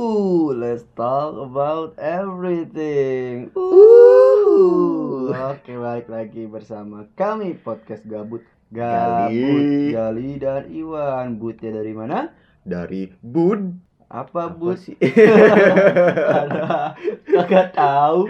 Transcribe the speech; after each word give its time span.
Ooh, 0.00 0.56
let's 0.56 0.88
talk 0.96 1.36
about 1.36 1.92
everything. 2.00 3.52
Ooh. 3.52 5.28
Oke, 5.28 5.76
balik 5.76 6.08
lagi 6.08 6.48
bersama 6.48 7.04
kami 7.20 7.52
podcast 7.60 8.08
Gabut. 8.08 8.40
Gabut, 8.72 9.28
Gali. 9.28 9.92
Gali 9.92 10.30
dan 10.40 10.72
Iwan. 10.72 11.36
Butnya 11.36 11.76
dari 11.76 11.92
mana? 11.92 12.32
dari 12.64 13.12
Bud 13.20 13.76
Apa 14.08 14.48
Apa 14.48 14.56
but? 14.56 14.80
sih 14.80 14.96
Ada 14.96 16.96
kagak 17.36 17.76
tahu. 17.76 18.24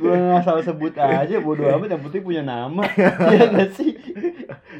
Gua 0.00 0.16
ngasal 0.16 0.64
sebut 0.64 0.96
aja 0.96 1.36
bodo 1.44 1.60
amat 1.76 1.92
yang 1.92 2.08
penting 2.08 2.24
punya 2.24 2.40
nama. 2.40 2.88
Iya 3.36 3.52
gak 3.52 3.76
sih? 3.76 4.00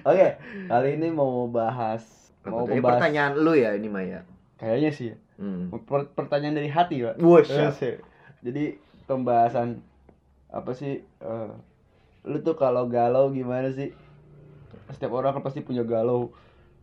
Oke, 0.00 0.40
kali 0.64 0.96
ini 0.96 1.12
mau 1.12 1.44
bahas 1.44 2.00
mau 2.40 2.64
membahas 2.64 3.04
pertanyaan 3.04 3.36
lu 3.36 3.52
ya 3.52 3.76
ini 3.76 3.92
Maya 3.92 4.24
kayaknya 4.56 4.90
sih 4.96 5.12
ya. 5.12 5.16
Hmm. 5.40 5.72
Per- 5.86 6.12
pertanyaan 6.12 6.56
dari 6.58 6.70
hati, 6.70 7.02
Pak. 7.04 7.20
Wush. 7.20 7.52
Sih. 7.78 7.96
Jadi 8.44 8.76
pembahasan 9.06 9.80
apa 10.50 10.72
sih 10.72 11.02
eh, 11.02 11.50
lu 12.26 12.38
tuh 12.42 12.58
kalau 12.58 12.86
galau 12.90 13.30
gimana 13.30 13.70
sih? 13.72 13.94
Setiap 14.90 15.18
orang 15.18 15.34
kan 15.34 15.42
pasti 15.42 15.62
punya 15.62 15.82
galau 15.82 16.30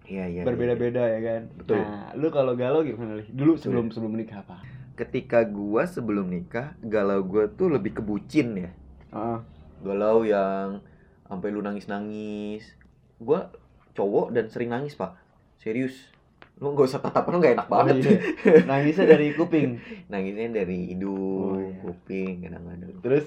Iya 0.04 0.28
iya 0.28 0.42
berbeda-beda 0.44 1.00
ya 1.00 1.20
kan. 1.24 1.42
Betul. 1.56 1.80
Nah, 1.80 2.12
lu 2.20 2.28
kalau 2.28 2.60
galau 2.60 2.84
gimana, 2.84 3.16
Li? 3.16 3.24
Dulu 3.32 3.56
sebelum 3.56 3.88
sebelum 3.88 4.20
menikah 4.20 4.44
apa? 4.44 4.60
Ketika 4.94 5.42
gua 5.42 5.90
sebelum 5.90 6.30
nikah 6.30 6.78
Galau 6.86 7.26
gua 7.26 7.50
tuh 7.50 7.74
lebih 7.74 7.98
ke 7.98 8.02
bucin 8.06 8.54
ya 8.54 8.72
Heeh. 9.10 9.40
Galau 9.82 10.22
yang 10.22 10.86
Sampai 11.26 11.50
lu 11.50 11.66
nangis-nangis 11.66 12.78
Gua 13.18 13.50
cowok 13.98 14.38
dan 14.38 14.54
sering 14.54 14.70
nangis 14.70 14.94
pak 14.94 15.18
Serius 15.58 16.14
Lu 16.62 16.72
gak 16.74 16.86
usah 16.86 17.02
tatapan 17.02 17.32
lu 17.34 17.38
gak 17.42 17.56
enak 17.58 17.68
banget 17.68 17.96
Oh, 17.96 18.02
iya. 18.04 18.18
Nangisnya 18.64 19.06
dari 19.10 19.28
kuping. 19.34 19.70
Nangisnya 20.14 20.48
dari 20.54 20.94
hidung, 20.94 21.54
Oh, 21.54 21.60
iya. 21.60 21.82
kuping, 21.82 22.46
kadang-kadang 22.46 22.94
Terus 23.02 23.26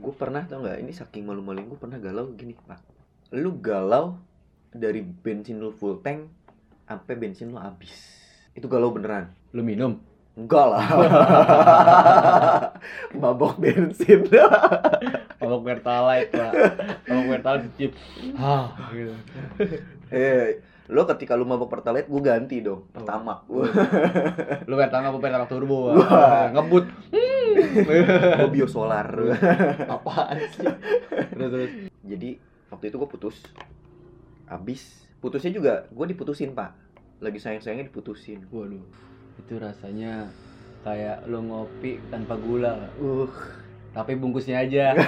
gue 0.00 0.14
pernah 0.16 0.40
tau 0.48 0.64
nggak 0.64 0.80
ini 0.80 0.92
saking 0.96 1.28
malu-maluin 1.28 1.68
gue 1.68 1.76
pernah 1.76 2.00
galau 2.00 2.32
gini 2.32 2.56
pak 2.56 2.80
lu 3.36 3.60
galau 3.60 4.16
dari 4.72 5.04
bensin 5.04 5.60
lu 5.60 5.76
full 5.76 6.00
tank 6.00 6.24
sampai 6.88 7.14
bensin 7.20 7.52
lu 7.52 7.60
habis 7.60 7.92
itu 8.56 8.64
galau 8.64 8.94
beneran 8.94 9.28
lu 9.52 9.60
minum. 9.60 10.00
enggak 10.38 10.66
lah 10.72 10.86
mabok 13.20 13.60
bensin 13.60 14.24
Mabok 15.40 15.64
Pertalite, 15.64 16.36
Pak. 16.36 16.52
Mabok 17.08 17.26
Pertalite 17.32 17.64
dicip. 17.72 17.90
Ah, 18.36 18.76
gitu. 18.92 19.16
eh 20.12 20.60
lo 20.90 21.06
ketika 21.06 21.38
lu 21.38 21.46
mabok 21.46 21.70
pertalite 21.70 22.10
gue 22.10 22.22
ganti 22.22 22.58
dong 22.66 22.90
pertama 22.90 23.46
Lu 24.68 24.74
Pertamax 24.74 25.06
apa 25.14 25.18
Pertamax 25.22 25.48
turbo? 25.50 25.94
Wah. 25.94 26.50
Ngebut. 26.50 26.86
gue 28.42 28.48
biosolar 28.50 29.06
Apaan 29.94 30.38
sih? 30.50 30.66
Terus 31.30 31.48
terus. 31.50 31.70
jadi 32.02 32.30
waktu 32.74 32.84
itu 32.90 32.96
gue 32.98 33.10
putus 33.10 33.36
habis 34.50 35.06
putusnya 35.22 35.54
juga 35.54 35.86
gue 35.94 36.06
diputusin 36.10 36.58
pak 36.58 36.74
lagi 37.22 37.38
sayang-sayangnya 37.38 37.86
diputusin 37.86 38.50
Waduh. 38.50 38.82
Itu 39.38 39.62
rasanya 39.62 40.26
kayak 40.82 41.28
lu 41.28 41.44
ngopi 41.44 42.00
tanpa 42.08 42.40
gula, 42.40 42.88
uh 42.98 43.28
tapi 43.90 44.14
bungkusnya 44.14 44.62
aja. 44.62 44.94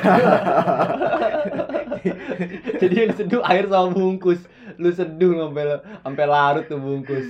Jadi 2.83 2.95
yang 2.99 3.13
seduh 3.15 3.43
air 3.47 3.71
sama 3.71 3.95
bungkus. 3.95 4.43
Lu 4.81 4.91
seduh 4.91 5.39
sampai 5.39 5.79
sampai 6.03 6.25
larut 6.27 6.65
tuh 6.67 6.81
bungkus. 6.83 7.27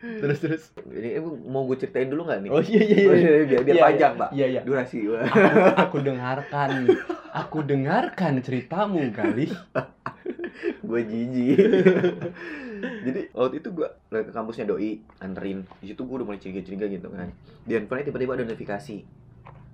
terus 0.00 0.38
terus. 0.38 0.62
Ini 0.86 1.18
mau 1.46 1.66
gue 1.66 1.76
ceritain 1.80 2.06
dulu 2.06 2.28
nggak 2.30 2.40
nih? 2.46 2.50
Oh 2.52 2.62
iya 2.62 2.82
iya 2.82 2.96
Oh, 3.10 3.14
iya. 3.16 3.30
iya, 3.30 3.44
biar, 3.46 3.62
biar 3.66 3.74
Iya, 3.76 3.82
panjang, 3.82 4.12
iya. 4.14 4.20
Pak. 4.20 4.28
Iya 4.30 4.46
iya. 4.46 4.60
Durasi. 4.62 4.98
Wah. 5.10 5.26
Aku 5.88 5.96
dengarkan. 5.98 6.70
Aku 7.30 7.58
dengarkan 7.66 8.32
ceritamu 8.42 9.10
kali. 9.10 9.50
gue 10.90 11.00
jijik. 11.06 11.58
Jadi 13.06 13.20
waktu 13.36 13.54
itu 13.60 13.68
gue 13.70 13.88
ke 14.10 14.32
kampusnya 14.32 14.64
doi, 14.66 15.02
anterin. 15.20 15.66
Di 15.78 15.92
situ 15.92 16.02
gue 16.02 16.14
udah 16.20 16.26
mulai 16.26 16.40
curiga-curiga 16.40 16.86
gitu 16.88 17.08
kan. 17.10 17.28
Di 17.64 17.72
handphone 17.76 18.06
tiba-tiba 18.06 18.34
ada 18.38 18.44
notifikasi 18.46 18.96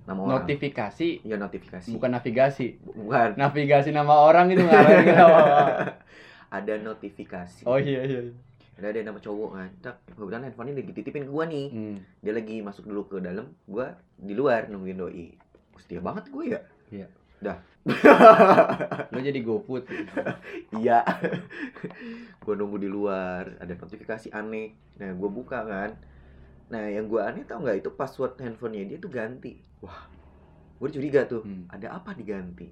nama 0.07 0.19
orang. 0.23 0.47
Notifikasi 0.47 1.07
ya 1.27 1.35
notifikasi. 1.35 1.89
bukan 1.91 2.09
navigasi. 2.15 2.79
Bukan. 2.79 3.35
Navigasi 3.35 3.91
nama 3.91 4.15
orang 4.23 4.55
itu 4.55 4.63
nama 4.67 5.27
orang. 5.27 5.67
Ada 6.47 6.73
notifikasi. 6.79 7.67
Oh 7.67 7.75
iya 7.75 8.07
iya. 8.07 8.19
iya. 8.31 8.33
Ada 8.79 8.87
ada 8.93 8.99
nama 9.11 9.19
cowok 9.19 9.49
kan. 9.57 9.69
Tak, 9.83 9.95
kebetulan 10.15 10.47
handphonenya 10.47 10.75
lagi 10.79 10.87
dititipin 10.93 11.25
ke 11.27 11.31
gue 11.33 11.45
nih. 11.49 11.67
Hmm. 11.73 11.97
Dia 12.23 12.33
lagi 12.37 12.55
masuk 12.61 12.87
dulu 12.87 13.01
ke 13.09 13.17
dalam, 13.19 13.51
gue 13.67 13.87
di 14.21 14.33
luar 14.37 14.71
nungguin 14.71 15.01
doi. 15.01 15.33
Setia 15.81 15.99
banget 15.99 16.29
gue 16.31 16.55
ya. 16.55 16.61
Iya. 16.93 17.07
Dah. 17.41 17.57
Lo 19.13 19.19
jadi 19.19 19.39
GoFood. 19.41 19.83
Iya. 20.77 21.03
gue 22.45 22.53
nunggu 22.53 22.77
di 22.79 22.87
luar, 22.87 23.59
ada 23.59 23.73
notifikasi 23.73 24.29
aneh. 24.31 24.77
Nah, 25.01 25.11
gue 25.11 25.29
buka 25.29 25.65
kan. 25.65 25.97
Nah, 26.67 26.83
yang 26.91 27.07
gue 27.07 27.21
aneh 27.23 27.47
tau 27.47 27.63
nggak 27.63 27.79
itu 27.79 27.89
password 27.95 28.35
handphonenya 28.43 28.95
dia 28.95 28.97
tuh 28.99 29.11
ganti. 29.11 29.55
Wah, 29.79 30.03
gue 30.83 30.89
curiga 30.91 31.23
tuh. 31.23 31.47
Hmm. 31.47 31.63
Ada 31.71 31.95
apa 31.95 32.11
diganti? 32.11 32.67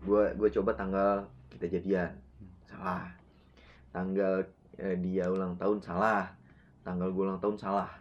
Gue 0.00 0.32
gue 0.32 0.48
coba 0.56 0.72
tanggal 0.72 1.28
kita 1.52 1.68
jadian, 1.68 2.16
salah. 2.64 3.12
Tanggal 3.92 4.48
eh, 4.80 4.96
dia 5.04 5.28
ulang 5.28 5.60
tahun 5.60 5.84
salah. 5.84 6.32
Tanggal 6.80 7.12
gue 7.12 7.22
ulang 7.28 7.40
tahun 7.40 7.56
salah. 7.60 7.92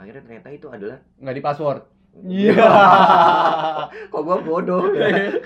Akhirnya 0.00 0.24
ternyata 0.24 0.48
itu 0.48 0.66
adalah 0.72 0.98
Nggak 1.20 1.36
di 1.36 1.44
password. 1.44 1.82
Iya. 2.12 2.64
Kok 4.12 4.22
gue 4.24 4.36
bodoh 4.44 4.92
ya? 4.92 5.36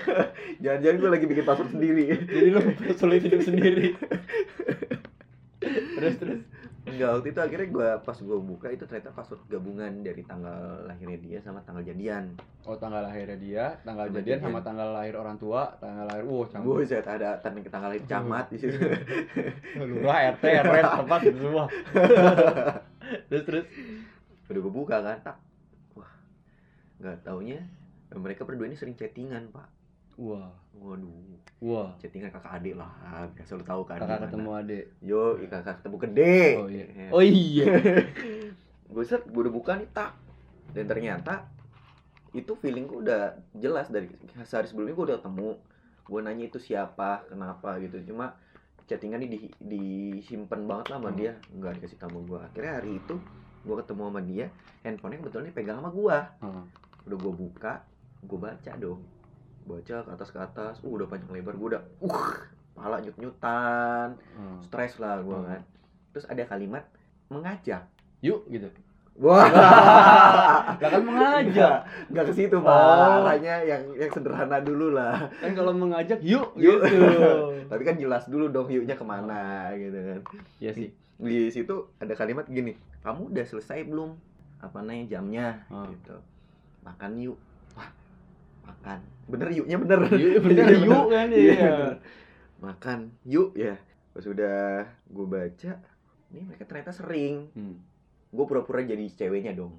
Jangan-jangan 0.63 0.97
gue 0.99 1.09
lagi 1.11 1.25
bikin 1.27 1.45
password 1.47 1.71
sendiri. 1.75 2.03
jadi 2.27 2.47
lo 2.55 2.59
sulit 2.95 3.23
hidup 3.27 3.43
sendiri. 3.43 3.95
terus 5.99 6.15
terus. 6.15 6.41
Enggak, 6.87 7.09
waktu 7.19 7.27
itu 7.35 7.39
akhirnya 7.43 7.67
gua 7.67 7.89
pas 7.99 8.17
gua 8.23 8.39
buka 8.39 8.67
itu 8.71 8.87
ternyata 8.87 9.11
password 9.11 9.43
gabungan 9.51 9.91
dari 10.07 10.23
tanggal 10.23 10.87
lahirnya 10.87 11.19
dia 11.19 11.37
sama 11.43 11.59
tanggal 11.67 11.83
jadian. 11.83 12.39
Oh 12.63 12.79
tanggal 12.79 13.03
lahirnya 13.03 13.37
dia, 13.37 13.65
tanggal 13.83 14.07
Tanggal 14.07 14.23
jadian 14.23 14.39
jadian. 14.39 14.47
sama 14.47 14.59
tanggal 14.63 14.89
lahir 14.95 15.15
orang 15.19 15.35
tua, 15.35 15.75
tanggal 15.83 16.07
lahir. 16.07 16.23
Wow, 16.23 16.47
canggih. 16.47 16.67
Buset, 16.79 17.03
ada 17.03 17.29
tanda 17.43 17.59
tanggal 17.67 17.89
lahir 17.91 18.03
camat 18.07 18.45
di 18.47 18.57
situ. 18.57 18.79
Lurah, 19.77 20.31
RT, 20.39 20.43
RW, 20.47 20.75
tempat 21.03 21.19
itu 21.27 21.39
semua. 21.43 21.65
terus 23.29 23.43
terus. 23.43 23.65
Udah 24.47 24.59
gua 24.63 24.73
buka 24.73 24.97
kan, 25.03 25.17
tak. 25.19 25.37
Wah. 25.99 26.11
Enggak 27.03 27.19
taunya 27.27 27.59
mereka 28.15 28.47
berdua 28.47 28.71
ini 28.71 28.79
sering 28.79 28.95
chattingan, 28.95 29.51
Pak. 29.51 29.76
Wah, 30.17 30.49
Waduh, 30.73 31.09
wah. 31.59 31.89
chattingan 31.97 32.29
kakak 32.29 32.57
adik 32.57 32.73
lah. 32.73 32.89
Biasa 33.31 33.53
lu 33.53 33.63
tahu 33.63 33.81
kan. 33.83 33.97
Kakak 33.97 34.29
ketemu 34.29 34.49
adik. 34.51 34.83
Yo, 34.99 35.21
kakak 35.43 35.75
ketemu 35.79 35.95
gede. 35.99 36.41
Oh 36.55 36.67
iya. 36.67 36.85
Oh 37.09 37.23
iya. 37.23 37.65
gue 38.87 39.03
set 39.03 39.21
gue 39.23 39.41
udah 39.41 39.51
buka 39.51 39.75
nih 39.75 39.89
tak 39.91 40.15
dan 40.71 40.85
ternyata 40.85 41.43
itu 42.31 42.55
feelingku 42.55 43.03
udah 43.03 43.35
jelas 43.53 43.87
dari 43.87 44.07
sehari 44.41 44.63
sebelumnya 44.65 44.95
gue 44.95 45.05
udah 45.05 45.17
ketemu 45.19 45.49
gue 46.03 46.19
nanya 46.21 46.45
itu 46.45 46.55
siapa 46.57 47.27
kenapa 47.27 47.75
gitu 47.79 47.99
cuma 48.05 48.39
chattingan 48.85 49.19
ini 49.19 49.27
di, 49.27 49.39
disimpan 49.59 50.63
banget 50.63 50.85
lah 50.87 50.97
sama 50.97 51.09
Hmm. 51.09 51.19
dia 51.19 51.31
nggak 51.51 51.73
dikasih 51.77 51.99
tahu 51.99 52.23
gue 52.25 52.39
akhirnya 52.39 52.73
hari 52.73 52.95
itu 52.95 53.15
gue 53.61 53.75
ketemu 53.75 54.01
sama 54.07 54.21
dia 54.23 54.45
handphonenya 54.81 55.19
kebetulan 55.19 55.45
dipegang 55.45 55.77
sama 55.77 55.89
gue 55.91 56.17
Hmm. 56.39 56.63
udah 57.03 57.17
gue 57.19 57.33
buka 57.35 57.73
gue 58.23 58.39
baca 58.39 58.71
dong 58.77 58.99
baca 59.67 59.95
ke 59.99 60.09
atas 60.09 60.29
ke 60.29 60.39
atas 60.39 60.75
uh 60.79 60.89
udah 60.89 61.05
panjang 61.05 61.29
lebar 61.29 61.53
gue 61.53 61.67
udah 61.69 61.83
uh 62.01 62.23
pala 62.73 62.97
nyut 62.97 63.17
nyutan 63.17 64.15
Hmm. 64.31 64.57
stres 64.61 64.95
lah 64.97 65.19
gue 65.19 65.33
Hmm. 65.33 65.45
kan 65.45 65.61
terus 66.09 66.25
ada 66.25 66.43
kalimat 66.43 66.87
mengajak 67.27 67.83
Yuk 68.19 68.47
gitu. 68.47 68.65
Wah, 69.15 69.45
Lah 70.77 70.89
kan 70.89 71.01
mengajak. 71.01 71.85
nggak 72.07 72.23
ke 72.23 72.33
situ 72.35 72.53
Oh. 72.53 72.61
pak. 72.61 72.73
Arahnya 73.19 73.61
yang 73.63 73.81
yang 73.93 74.09
sederhana 74.09 74.57
dulu 74.59 74.89
lah. 74.91 75.29
Kan 75.35 75.53
kalau 75.53 75.69
mengajak 75.71 76.17
yuk 76.19 76.53
Yuk. 76.57 76.81
gitu. 76.81 77.01
Tapi 77.69 77.81
kan 77.83 77.93
jelas 77.95 78.25
dulu 78.25 78.45
dong 78.47 78.65
yuknya 78.67 78.93
ke 78.93 79.01
mana 79.01 79.69
gitu 79.73 79.97
kan. 79.97 80.19
Iya 80.57 80.71
sih. 80.71 80.89
Di 81.15 81.49
situ 81.49 81.73
ada 81.95 82.13
kalimat 82.13 82.45
gini, 82.47 82.73
kamu 83.01 83.33
udah 83.33 83.41
selesai 83.43 83.85
belum? 83.85 84.17
Apa 84.59 84.81
namanya 84.81 85.05
jamnya? 85.11 85.65
Hmm. 85.67 85.89
Gitu. 85.89 86.13
Makan 86.81 87.11
yuk. 87.19 87.37
Makan. 88.67 88.99
Bener 89.27 89.49
yuknya 89.49 89.77
bener. 89.77 89.99
Yuk 90.09 90.39
bener 90.41 90.65
Iya, 90.65 90.77
yuk 90.81 91.05
kan 91.07 91.27
Iya, 91.27 91.39
iya. 91.39 91.53
bener. 91.53 91.93
Makan 92.59 92.99
yuk 93.23 93.49
ya. 93.53 93.75
Pas 94.11 94.23
udah 94.23 94.59
gue 95.05 95.25
baca, 95.25 95.71
ini 96.27 96.41
mereka 96.43 96.63
ternyata 96.63 96.91
sering. 96.91 97.47
Hmm. 97.51 97.77
Gue 98.27 98.43
pura-pura 98.43 98.81
jadi 98.81 99.07
ceweknya 99.07 99.53
dong. 99.53 99.77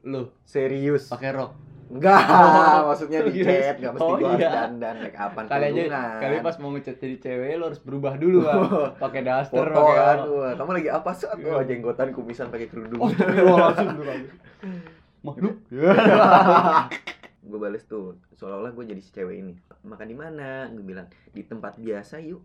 Lu 0.00 0.30
Serius. 0.42 1.08
pakai 1.08 1.32
rok. 1.32 1.52
Enggak, 1.88 2.20
Oh. 2.28 2.92
maksudnya 2.92 3.24
di 3.24 3.40
Iya. 3.40 3.44
chat, 3.64 3.74
enggak 3.78 3.92
mesti 3.94 4.04
Oh, 4.04 4.14
gua 4.14 4.36
iya. 4.36 4.50
dandan 4.52 4.94
make 5.00 5.16
upan 5.16 5.44
kali 5.46 5.64
aja 5.64 5.72
kerudungan. 5.80 6.18
kali 6.20 6.36
pas 6.38 6.56
mau 6.58 6.70
ngechat 6.70 6.96
jadi 6.98 7.16
cewek 7.18 7.52
lo 7.56 7.64
harus 7.64 7.80
berubah 7.80 8.12
dulu 8.14 8.38
kan 8.42 8.56
pakai 9.00 9.20
daster 9.24 9.64
pakai 9.64 9.96
kan, 9.96 10.18
wah, 10.28 10.52
kamu 10.52 10.70
lagi 10.74 10.88
apa 10.92 11.10
sih? 11.10 11.26
Iya. 11.32 11.48
Wah, 11.48 11.64
jenggotan 11.64 12.08
kumisan 12.12 12.46
pakai 12.46 12.68
kerudung. 12.68 13.00
oh 13.00 13.08
tuh 13.08 13.24
kan 14.04 14.20
makhluk 15.24 15.56
gue 17.48 17.56
bales 17.58 17.82
tuh 17.82 18.04
seolah-olah 18.34 18.70
gue 18.70 18.84
jadi 18.86 19.00
si 19.00 19.10
cewek 19.10 19.36
ini. 19.38 19.56
Makan 19.82 20.04
di 20.04 20.12
mana? 20.12 20.68
Gue 20.68 20.84
bilang 20.86 21.04
di 21.26 21.42
tempat 21.42 21.76
biasa 21.76 22.20
yuk. 22.20 22.44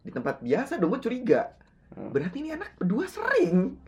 Di 0.00 0.10
tempat 0.10 0.40
biasa 0.40 0.76
dong 0.76 0.90
gue 0.90 1.02
curiga. 1.02 1.52
Hmm. 1.88 2.10
berarti 2.10 2.40
ini 2.40 2.50
anak 2.50 2.74
berdua 2.74 3.06
sering. 3.06 3.78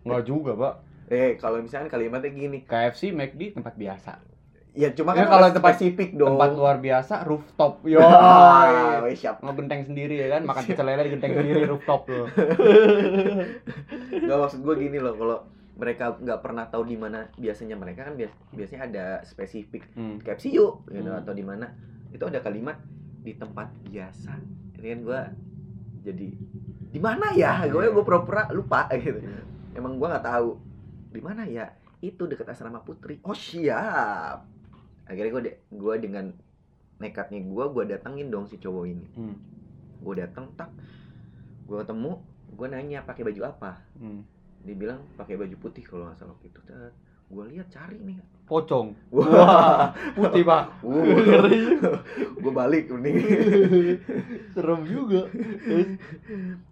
Nggak 0.00 0.22
juga 0.22 0.52
pak. 0.54 0.74
Eh 1.08 1.34
kalau 1.34 1.58
misalnya 1.58 1.88
kalimatnya 1.88 2.30
gini. 2.30 2.62
KFC 2.62 3.10
McD 3.10 3.56
tempat 3.56 3.74
biasa. 3.74 4.22
Ya 4.72 4.94
cuma 4.94 5.10
Ya, 5.10 5.24
kan 5.24 5.32
kalau 5.32 5.48
tempat- 5.50 5.74
spesifik 5.74 6.14
dong. 6.14 6.36
tempat 6.36 6.50
luar 6.54 6.76
biasa 6.78 7.24
rooftop. 7.24 7.82
Yo 7.88 7.98
Wah, 7.98 9.02
weh, 9.02 9.16
siap. 9.16 9.40
Ngegenteng 9.40 9.82
sendiri 9.84 10.14
ya 10.20 10.28
kan? 10.30 10.46
Makan 10.46 10.62
pecel 10.62 10.86
lele 10.86 11.02
digenteng 11.04 11.32
sendiri 11.34 11.60
rooftop 11.66 12.06
lo 12.06 12.24
nggak 14.18 14.38
maksud 14.38 14.60
gue 14.60 14.74
gini 14.78 14.98
loh 14.98 15.14
kalau 15.14 15.38
mereka 15.78 16.12
nggak 16.12 16.40
pernah 16.40 16.66
tahu 16.66 16.82
di 16.84 16.96
mana 16.96 17.30
biasanya 17.32 17.74
mereka 17.74 18.02
kan 18.02 18.14
bias 18.14 18.34
biasanya 18.50 18.82
ada 18.84 19.04
spesifik 19.22 19.86
hmm. 19.92 20.18
KFC 20.20 20.50
yuk 20.52 20.82
gitu 20.88 21.06
Hmm. 21.06 21.16
atau 21.16 21.30
di 21.30 21.42
mana 21.42 21.70
itu 22.08 22.20
ada 22.20 22.38
kalimat 22.38 22.82
di 23.18 23.32
tempat 23.32 23.70
biasa 23.84 24.34
ini 24.74 24.86
kan 24.88 25.00
gue 25.00 25.20
jadi 26.02 26.28
di 26.88 26.98
mana 26.98 27.30
ya 27.32 27.62
gue 27.64 27.78
Iya. 27.78 27.90
gue 27.90 28.02
pura-pura 28.02 28.50
lupa 28.50 28.90
gitu 28.98 29.22
emang 29.72 29.96
gue 29.96 30.08
nggak 30.08 30.24
tahu 30.24 30.58
di 31.08 31.20
mana 31.20 31.44
ya 31.44 31.70
itu 32.00 32.24
dekat 32.24 32.48
asrama 32.48 32.80
putri 32.80 33.18
oh 33.20 33.34
siap 33.34 34.42
akhirnya 35.04 35.30
gue 35.30 35.42
de- 35.44 35.58
gue 35.68 35.94
dengan 35.96 36.30
nekatnya 36.98 37.38
gue 37.40 37.64
gue 37.68 37.84
datengin 37.86 38.28
dong 38.28 38.44
si 38.44 38.56
cowok 38.56 38.84
ini 38.84 39.06
Hmm. 39.14 39.36
gue 40.00 40.14
dateng 40.16 40.50
tak 40.52 40.74
gue 41.64 41.76
ketemu 41.76 42.18
gue 42.50 42.66
nanya 42.66 42.98
pakai 43.02 43.22
baju 43.24 43.42
apa 43.46 43.78
Hmm. 43.94 44.26
Dia 44.66 44.74
bilang 44.74 45.00
pakai 45.14 45.38
baju 45.38 45.56
putih 45.58 45.84
kalau 45.86 46.08
nggak 46.08 46.18
salah 46.18 46.34
waktu 46.34 46.50
itu. 46.50 46.60
Gue 47.28 47.44
lihat 47.52 47.68
cari 47.68 48.00
nih. 48.00 48.16
Pocong. 48.48 48.96
Wah. 49.14 49.92
Putih 50.16 50.42
pak. 50.48 50.80
Gue 52.42 52.52
balik 52.52 52.88
mending 52.88 53.20
serem 54.56 54.88
juga. 54.88 55.28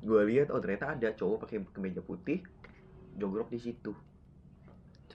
Gue 0.00 0.20
lihat 0.32 0.48
oh 0.48 0.60
ternyata 0.64 0.96
ada 0.96 1.12
cowok 1.12 1.44
pakai 1.44 1.60
kemeja 1.76 2.00
putih 2.00 2.40
jogrok 3.20 3.52
di 3.52 3.60
situ. 3.60 3.92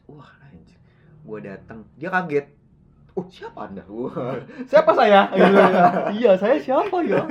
Wah 0.05 0.29
anjir 0.45 0.77
gue 1.21 1.39
datang. 1.41 1.85
Dia 1.97 2.09
kaget. 2.13 2.47
Oh 3.17 3.25
siapa 3.25 3.65
anda? 3.65 3.81
Wah. 3.89 4.45
Siapa 4.69 4.93
saya? 4.93 5.25
Iya 6.13 6.37
saya 6.37 6.61
siapa 6.61 7.01
ya? 7.01 7.25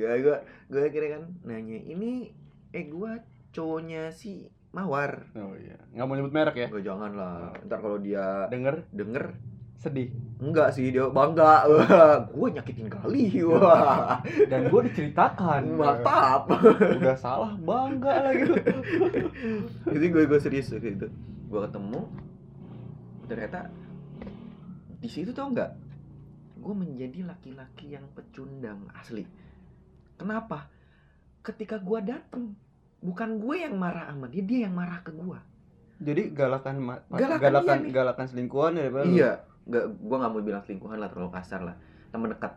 Gue 0.00 0.14
gue 0.24 0.36
gue 0.72 0.80
akhirnya 0.80 1.20
kan 1.20 1.22
nanya 1.44 1.76
ini 1.76 2.32
eh 2.72 2.88
gue 2.88 3.12
cowoknya 3.54 4.10
si 4.10 4.50
mawar. 4.74 5.30
Oh 5.38 5.54
iya. 5.54 5.78
Nggak 5.94 6.06
mau 6.10 6.14
nyebut 6.18 6.34
merek 6.34 6.56
ya? 6.58 6.66
Gue 6.66 6.82
jangan 6.82 7.14
lah 7.14 7.54
ntar 7.64 7.78
kalau 7.78 8.02
dia 8.02 8.50
denger? 8.50 8.90
denger 8.90 9.38
sedih. 9.78 10.10
enggak 10.42 10.74
sih 10.74 10.90
dia 10.90 11.06
bangga. 11.06 11.70
Gue 12.34 12.48
nyakitin 12.50 12.90
kali. 12.90 13.38
Wah. 13.46 14.18
Dan 14.50 14.66
gue 14.66 14.80
diceritakan. 14.90 15.78
Mantap. 15.78 16.50
Udah 16.98 17.16
salah 17.16 17.54
bangga 17.54 18.26
lagi. 18.26 18.50
Jadi 19.86 20.06
gue 20.10 20.22
gue 20.26 20.40
serius 20.42 20.74
gitu 20.74 21.06
gue 21.54 21.60
ketemu 21.70 22.00
ternyata 23.30 23.70
di 24.98 25.06
situ 25.06 25.30
tau 25.30 25.54
nggak? 25.54 25.70
Gue 26.58 26.74
menjadi 26.74 27.22
laki-laki 27.22 27.94
yang 27.94 28.10
pecundang 28.10 28.90
asli. 28.96 29.22
Kenapa? 30.18 30.66
Ketika 31.46 31.78
gue 31.78 32.00
dateng 32.02 32.58
bukan 33.04 33.38
gue 33.38 33.56
yang 33.60 33.76
marah 33.76 34.08
sama 34.08 34.26
dia 34.32 34.42
dia 34.42 34.66
yang 34.66 34.74
marah 34.74 35.04
ke 35.04 35.12
gue 35.12 35.38
jadi 36.02 36.22
galakan 36.34 36.74
Galakan 37.12 37.38
galakan 37.38 37.78
iya 37.86 37.92
galakan 37.92 38.26
selingkuhan 38.26 38.72
ya 38.74 38.90
Pak? 38.90 39.04
iya 39.06 39.30
nggak 39.64 39.84
gue 39.96 40.16
nggak 40.20 40.32
mau 40.32 40.42
bilang 40.44 40.62
selingkuhan 40.64 40.98
lah 41.00 41.08
terlalu 41.08 41.30
kasar 41.32 41.60
lah. 41.64 41.76
Temen 42.12 42.28
dekat. 42.36 42.52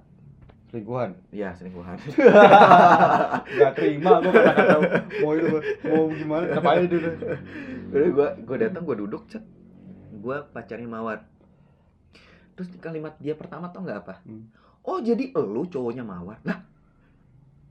Selingkuhan? 0.68 1.16
Iya 1.32 1.56
selingkuhan. 1.56 1.96
Nggak 3.56 3.72
terima 3.80 4.20
gue 4.20 4.34
kata-kata 4.36 4.76
mau 5.24 5.32
itu 5.32 5.58
mau 5.88 6.12
gimana 6.12 6.60
apa 6.60 6.70
aja 6.76 6.88
dulu 6.92 7.10
Udah 7.96 8.10
gue 8.12 8.28
gue 8.44 8.58
datang 8.60 8.84
gue 8.84 8.96
duduk 9.00 9.24
cet. 9.32 9.48
Gue 10.20 10.44
pacarnya 10.52 10.92
mawar. 10.92 11.24
Terus 12.60 12.68
kalimat 12.84 13.16
dia 13.24 13.40
pertama 13.40 13.72
tau 13.72 13.88
nggak 13.88 14.00
apa? 14.04 14.20
Hmm. 14.28 14.52
oh 14.84 15.00
jadi 15.00 15.32
elu 15.32 15.72
cowoknya 15.72 16.04
mawar. 16.04 16.44
Lah. 16.44 16.60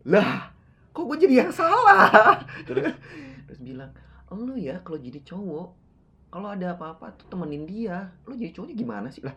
Lah 0.09 0.56
kok 0.97 1.05
gue 1.05 1.19
jadi 1.29 1.45
yang 1.45 1.53
salah? 1.53 2.09
Terus? 2.69 2.97
terus 3.47 3.61
bilang 3.61 3.93
elu 4.33 4.57
ya 4.59 4.81
kalau 4.83 4.99
jadi 4.99 5.21
cowok 5.23 5.69
kalau 6.33 6.51
ada 6.51 6.75
apa-apa 6.75 7.15
tuh 7.15 7.29
temenin 7.29 7.69
dia. 7.69 8.11
Lu 8.25 8.35
jadi 8.35 8.51
cowoknya 8.57 8.75
gimana 8.75 9.09
sih? 9.13 9.21
Lah 9.21 9.37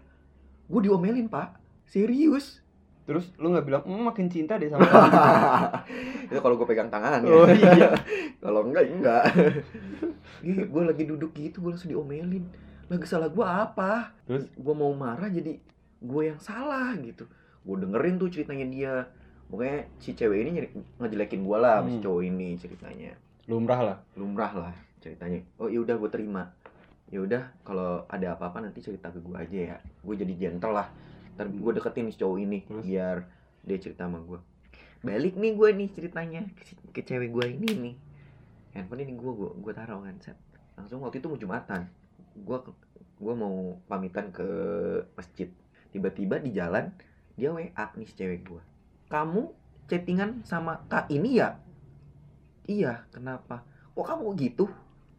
gue 0.71 0.79
diomelin 0.87 1.27
pak. 1.27 1.59
Serius. 1.83 2.63
Terus 3.03 3.33
lu 3.41 3.51
nggak 3.51 3.65
bilang 3.65 3.83
"Hmm, 3.83 4.05
makin 4.07 4.29
cinta 4.29 4.55
deh 4.55 4.69
sama 4.69 4.85
itu 6.29 6.37
kalau 6.45 6.61
gue 6.61 6.67
pegang 6.69 6.93
tangan 6.93 7.25
oh 7.25 7.49
iya 7.49 7.89
kalau 8.43 8.69
enggak 8.69 8.85
ya 8.85 8.93
enggak. 8.95 9.23
Gue 10.45 10.83
lagi 10.87 11.03
duduk 11.09 11.35
gitu 11.35 11.59
gue 11.59 11.75
langsung 11.75 11.91
diomelin. 11.91 12.45
Lagi 12.87 13.05
salah 13.05 13.27
gue 13.27 13.45
apa? 13.45 14.13
Terus? 14.25 14.47
gue 14.53 14.73
mau 14.77 14.93
marah 14.95 15.27
jadi 15.27 15.59
gue 15.99 16.23
yang 16.23 16.39
salah 16.39 16.95
gitu. 17.03 17.27
Gue 17.65 17.75
dengerin 17.81 18.15
tuh 18.17 18.29
ceritanya 18.31 18.65
dia 18.69 18.93
pokoknya 19.49 19.89
si 19.97 20.13
cewek 20.13 20.39
ini 20.45 20.49
ngejelekin 21.01 21.41
gue 21.41 21.57
lah 21.57 21.81
sama 21.81 21.89
si 21.89 21.97
Hmm. 21.97 22.05
cowok 22.05 22.21
ini 22.23 22.47
ceritanya. 22.55 23.11
Lumrah 23.49 23.81
lah. 23.81 23.97
Lumrah 24.13 24.53
lah 24.53 24.73
ceritanya. 25.01 25.41
Oh 25.57 25.65
ya 25.67 25.81
udah 25.81 25.97
gue 25.97 26.09
terima. 26.09 26.53
Ya 27.09 27.25
udah 27.25 27.49
kalau 27.65 28.05
ada 28.05 28.37
apa-apa 28.37 28.61
nanti 28.61 28.79
cerita 28.79 29.09
ke 29.09 29.17
gue 29.17 29.33
aja 29.33 29.59
ya. 29.73 29.77
Gue 30.05 30.13
jadi 30.13 30.29
gentle 30.37 30.71
lah. 30.71 30.87
Ntar 31.33 31.49
gue 31.49 31.71
deketin 31.73 32.13
si 32.13 32.17
cowok 32.21 32.37
ini 32.37 32.61
Terus? 32.63 32.83
biar 32.85 33.17
dia 33.65 33.77
cerita 33.81 34.05
sama 34.07 34.21
gue 34.21 34.39
balik 34.99 35.39
nih 35.39 35.55
gue 35.55 35.69
nih 35.79 35.89
ceritanya 35.95 36.43
ke, 36.59 36.75
ke 36.91 37.01
cewek 37.07 37.31
gue 37.31 37.45
ini 37.55 37.69
nih. 37.71 37.95
Handphone 38.75 39.07
ini 39.07 39.15
gue 39.15 39.31
gue 39.31 39.49
gue 39.57 39.73
taruh 39.73 40.03
kan 40.03 40.15
set 40.19 40.35
langsung 40.75 40.99
waktu 40.99 41.23
itu 41.23 41.27
mau 41.31 41.39
jumatan. 41.39 41.87
Gue 42.35 42.59
gue 43.19 43.33
mau 43.33 43.79
pamitan 43.87 44.27
ke 44.29 44.43
masjid. 45.15 45.47
Tiba-tiba 45.89 46.37
di 46.37 46.51
jalan 46.51 46.91
dia 47.33 47.49
wa 47.49 47.63
nih 47.63 48.05
si 48.05 48.13
cewek 48.13 48.43
gue 48.43 48.61
kamu 49.09 49.49
chattingan 49.89 50.45
sama 50.45 50.85
kak 50.85 51.09
ini 51.09 51.41
ya? 51.41 51.57
Iya 52.69 53.09
kenapa? 53.09 53.65
Kok 53.97 54.05
kamu 54.05 54.27
gitu? 54.37 54.69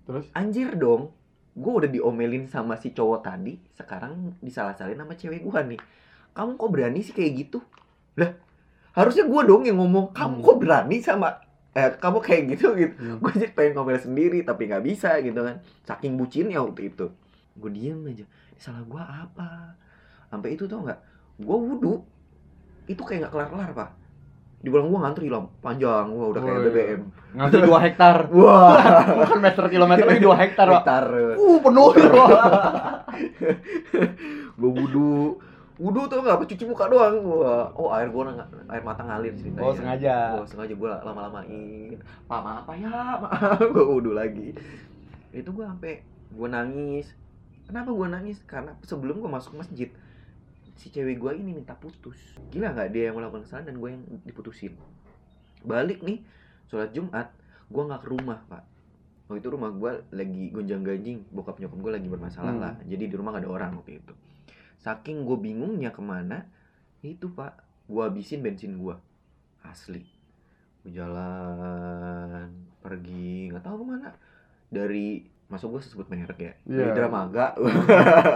Terus? 0.07 0.31
Anjir 0.33 0.79
dong. 0.79 1.11
Gue 1.59 1.83
udah 1.83 1.91
diomelin 1.91 2.47
sama 2.47 2.79
si 2.79 2.95
cowok 2.95 3.27
tadi 3.27 3.59
sekarang 3.75 4.39
disalah-salahin 4.39 5.03
sama 5.03 5.19
cewek 5.19 5.43
gue 5.43 5.61
nih. 5.75 5.81
Kamu 6.31 6.55
kok 6.55 6.71
berani 6.71 7.03
sih 7.03 7.11
kayak 7.11 7.33
gitu? 7.47 7.59
Lah 8.15 8.31
harusnya 8.95 9.27
gue 9.27 9.41
dong 9.43 9.67
yang 9.67 9.79
ngomong 9.83 10.15
kamu 10.15 10.39
Hmm. 10.41 10.47
kok 10.47 10.57
berani 10.63 10.97
sama 11.03 11.29
eh 11.75 11.91
kamu 11.99 12.19
kayak 12.23 12.43
gitu? 12.55 12.75
Gitu. 12.79 12.95
Hmm. 12.95 13.19
gue 13.19 13.31
jadi 13.35 13.53
pengen 13.55 13.73
ngomel 13.75 13.99
sendiri 13.99 14.47
tapi 14.47 14.71
nggak 14.71 14.85
bisa 14.87 15.19
gitu 15.19 15.43
kan. 15.43 15.59
Saking 15.83 16.15
bucinnya 16.15 16.63
waktu 16.63 16.95
itu. 16.95 17.11
Gue 17.59 17.71
diem 17.75 17.99
aja. 18.07 18.23
Salah 18.55 18.87
gue 18.87 19.03
apa? 19.03 19.75
Sampai 20.31 20.55
itu 20.55 20.71
tau 20.71 20.87
nggak? 20.87 21.01
Gue 21.43 21.59
wudhu 21.59 21.95
itu 22.91 23.03
kayak 23.07 23.27
nggak 23.27 23.33
kelar-kelar 23.39 23.71
pak. 23.71 23.91
Di 24.61 24.69
belakang 24.69 24.93
gue 24.93 25.01
ngantri 25.01 25.27
lah 25.31 25.47
panjang. 25.63 26.07
Wah 26.11 26.27
udah 26.35 26.43
kayak. 26.43 26.61
BBM. 26.69 27.01
Ngantri 27.39 27.61
2 27.63 27.85
hektar. 27.87 28.17
Wah. 28.37 28.77
Bukan 29.23 29.39
meter 29.39 29.65
kilometer 29.71 30.05
ini 30.11 30.21
2 30.21 30.43
hektar 30.43 30.67
pak. 30.69 30.83
Hektar. 30.83 31.05
uh 31.39 31.59
penuh. 31.63 31.91
Gue 34.61 34.71
wudhu 34.77 35.41
wudhu 35.81 36.13
tuh 36.13 36.21
nggak 36.21 36.37
apa 36.37 36.45
cuci 36.45 36.65
muka 36.69 36.93
doang. 36.93 37.25
Wah, 37.25 37.73
oh 37.73 37.89
air 37.97 38.13
gua 38.13 38.29
air 38.69 38.85
mata 38.85 39.01
ngalir 39.01 39.33
ceritanya 39.33 39.65
oh 39.65 39.73
sengaja. 39.73 40.17
Oh 40.37 40.45
sengaja 40.45 40.75
gue 40.77 40.91
lama-lamain. 41.09 41.97
Pak 42.29 42.41
maaf 42.45 42.69
apa 42.69 42.73
ya. 42.77 42.93
Maaf. 43.25 43.65
Gue 43.65 43.85
wudhu 43.87 44.13
lagi. 44.13 44.53
Itu 45.33 45.57
gue 45.57 45.65
sampai 45.65 46.05
gue 46.05 46.49
nangis. 46.53 47.17
Kenapa 47.65 47.97
gue 47.97 48.07
nangis? 48.13 48.45
Karena 48.45 48.77
sebelum 48.85 49.25
gue 49.25 49.31
masuk 49.33 49.57
masjid 49.57 49.89
si 50.81 50.89
cewek 50.89 51.21
gue 51.21 51.33
ini 51.37 51.53
minta 51.53 51.77
putus. 51.77 52.17
Gila 52.49 52.73
nggak 52.73 52.89
dia 52.89 53.13
yang 53.13 53.21
melakukan 53.21 53.45
kesalahan 53.45 53.69
dan 53.69 53.77
gue 53.77 53.89
yang 53.93 54.03
diputusin? 54.25 54.73
Balik 55.61 56.01
nih 56.01 56.25
sholat 56.73 56.97
jumat 56.97 57.29
gue 57.69 57.83
nggak 57.85 58.01
ke 58.01 58.09
rumah 58.09 58.41
pak. 58.49 58.65
Waktu 59.29 59.45
itu 59.45 59.49
rumah 59.53 59.71
gue 59.71 59.93
lagi 60.11 60.45
gonjang 60.51 60.83
ganjing 60.83 61.23
bokap 61.31 61.61
nyokap 61.61 61.79
gue 61.79 61.93
lagi 61.93 62.09
bermasalah 62.09 62.55
Hmm. 62.57 62.63
lah. 62.65 62.75
Jadi 62.83 63.05
di 63.07 63.15
rumah 63.15 63.37
gak 63.37 63.45
ada 63.45 63.53
orang 63.53 63.71
waktu 63.77 64.01
itu. 64.01 64.15
Saking 64.81 65.29
gue 65.29 65.37
bingungnya 65.37 65.93
ke 65.93 66.01
mana 66.01 66.49
itu 67.05 67.29
pak 67.29 67.61
gue 67.85 68.01
habisin 68.01 68.41
bensin 68.41 68.81
gue 68.81 68.97
asli. 69.63 70.03
Gue 70.81 70.97
jalan 70.97 72.49
pergi 72.81 73.53
nggak 73.53 73.63
tahu 73.63 73.85
ke 73.85 73.87
mana. 73.87 74.11
Dari 74.73 75.21
masuk 75.51 75.77
gue 75.77 75.81
sebut 75.83 76.07
merek 76.07 76.39
ya. 76.39 76.53
Iya. 76.63 76.79
dari 76.79 76.91
Dramaga 76.95 77.47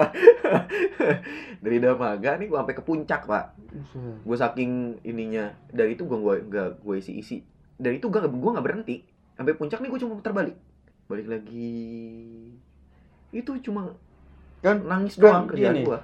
dari 1.64 1.78
Dramaga 1.78 2.30
nih 2.34 2.50
gue 2.50 2.58
sampai 2.58 2.74
ke 2.74 2.82
puncak 2.82 3.22
pak. 3.30 3.54
Gue 4.26 4.36
saking 4.36 4.98
ininya 5.06 5.54
dari 5.70 5.94
itu 5.94 6.02
gue 6.04 6.18
gak 6.50 6.82
gue 6.82 6.94
isi 6.98 7.14
isi 7.22 7.36
dari 7.78 8.02
itu 8.02 8.10
gue 8.10 8.18
gue 8.18 8.50
nggak 8.50 8.66
berhenti. 8.66 9.06
Sampai 9.38 9.54
puncak 9.54 9.78
nih 9.78 9.88
gue 9.94 10.00
cuma 10.02 10.18
putar 10.18 10.34
balik. 10.34 10.58
Balik 11.06 11.30
lagi. 11.30 11.78
Itu 13.30 13.62
cuma 13.62 13.94
Kan 14.64 14.88
nangis 14.88 15.20
kan 15.20 15.22
doang 15.22 15.44
kerjaan 15.46 15.84
gue 15.84 15.98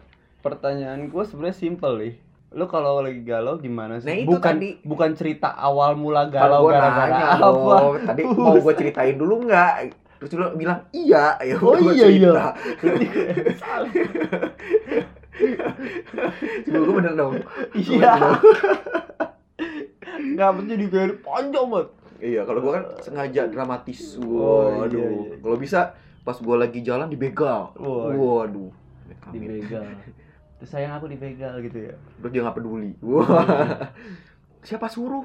pertanyaan 0.45 1.09
gue 1.09 1.23
sebenarnya 1.27 1.57
simple 1.57 1.95
nih. 1.97 2.15
Lu 2.51 2.67
kalau 2.67 3.01
lagi 3.01 3.23
galau 3.23 3.57
gimana 3.57 4.03
sih? 4.03 4.11
Nah, 4.11 4.17
itu 4.21 4.37
bukan 4.37 4.55
tadi. 4.59 4.71
bukan 4.83 5.11
cerita 5.17 5.55
awal 5.55 5.95
mula 5.97 6.27
galau 6.29 6.67
gara-gara 6.69 7.35
apa? 7.35 7.41
Dong 7.41 7.95
tadi 8.05 8.23
mau 8.27 8.59
gue 8.59 8.75
ceritain 8.77 9.17
dulu 9.17 9.49
nggak 9.49 9.73
terus 10.21 10.37
lu 10.37 10.53
bilang 10.55 10.85
iya 10.93 11.35
ya 11.41 11.57
Oh, 11.57 11.75
iya, 11.81 12.07
iya. 12.13 12.33
Coba 16.69 16.79
gue 16.85 16.95
bener 17.01 17.13
dong 17.17 17.35
iya 17.73 18.37
nggak 20.21 20.69
jadi 20.69 20.85
kayak 20.93 21.25
panjang 21.25 21.67
banget 21.69 21.89
Iya, 22.21 22.45
kalau 22.45 22.61
gua 22.61 22.73
kan 22.77 22.85
sengaja 23.01 23.49
dramatis. 23.49 24.21
Oh, 24.21 24.85
Waduh. 24.85 24.93
iya, 24.93 25.09
iya. 25.09 25.35
Kalau 25.41 25.57
bisa 25.57 25.97
pas 26.21 26.37
gua 26.37 26.61
lagi 26.61 26.85
jalan 26.85 27.09
dibegal. 27.09 27.73
Wah. 27.81 28.13
Waduh. 28.13 28.69
Dibegal 29.33 29.89
terus 30.61 30.77
sayang 30.77 30.93
aku 30.93 31.09
dibegal 31.09 31.57
gitu 31.65 31.89
ya 31.89 31.97
Terus 32.21 32.31
dia 32.37 32.41
nggak 32.45 32.57
peduli. 32.61 32.93
Wah. 33.01 33.89
Siapa 34.61 34.93
suruh 34.93 35.25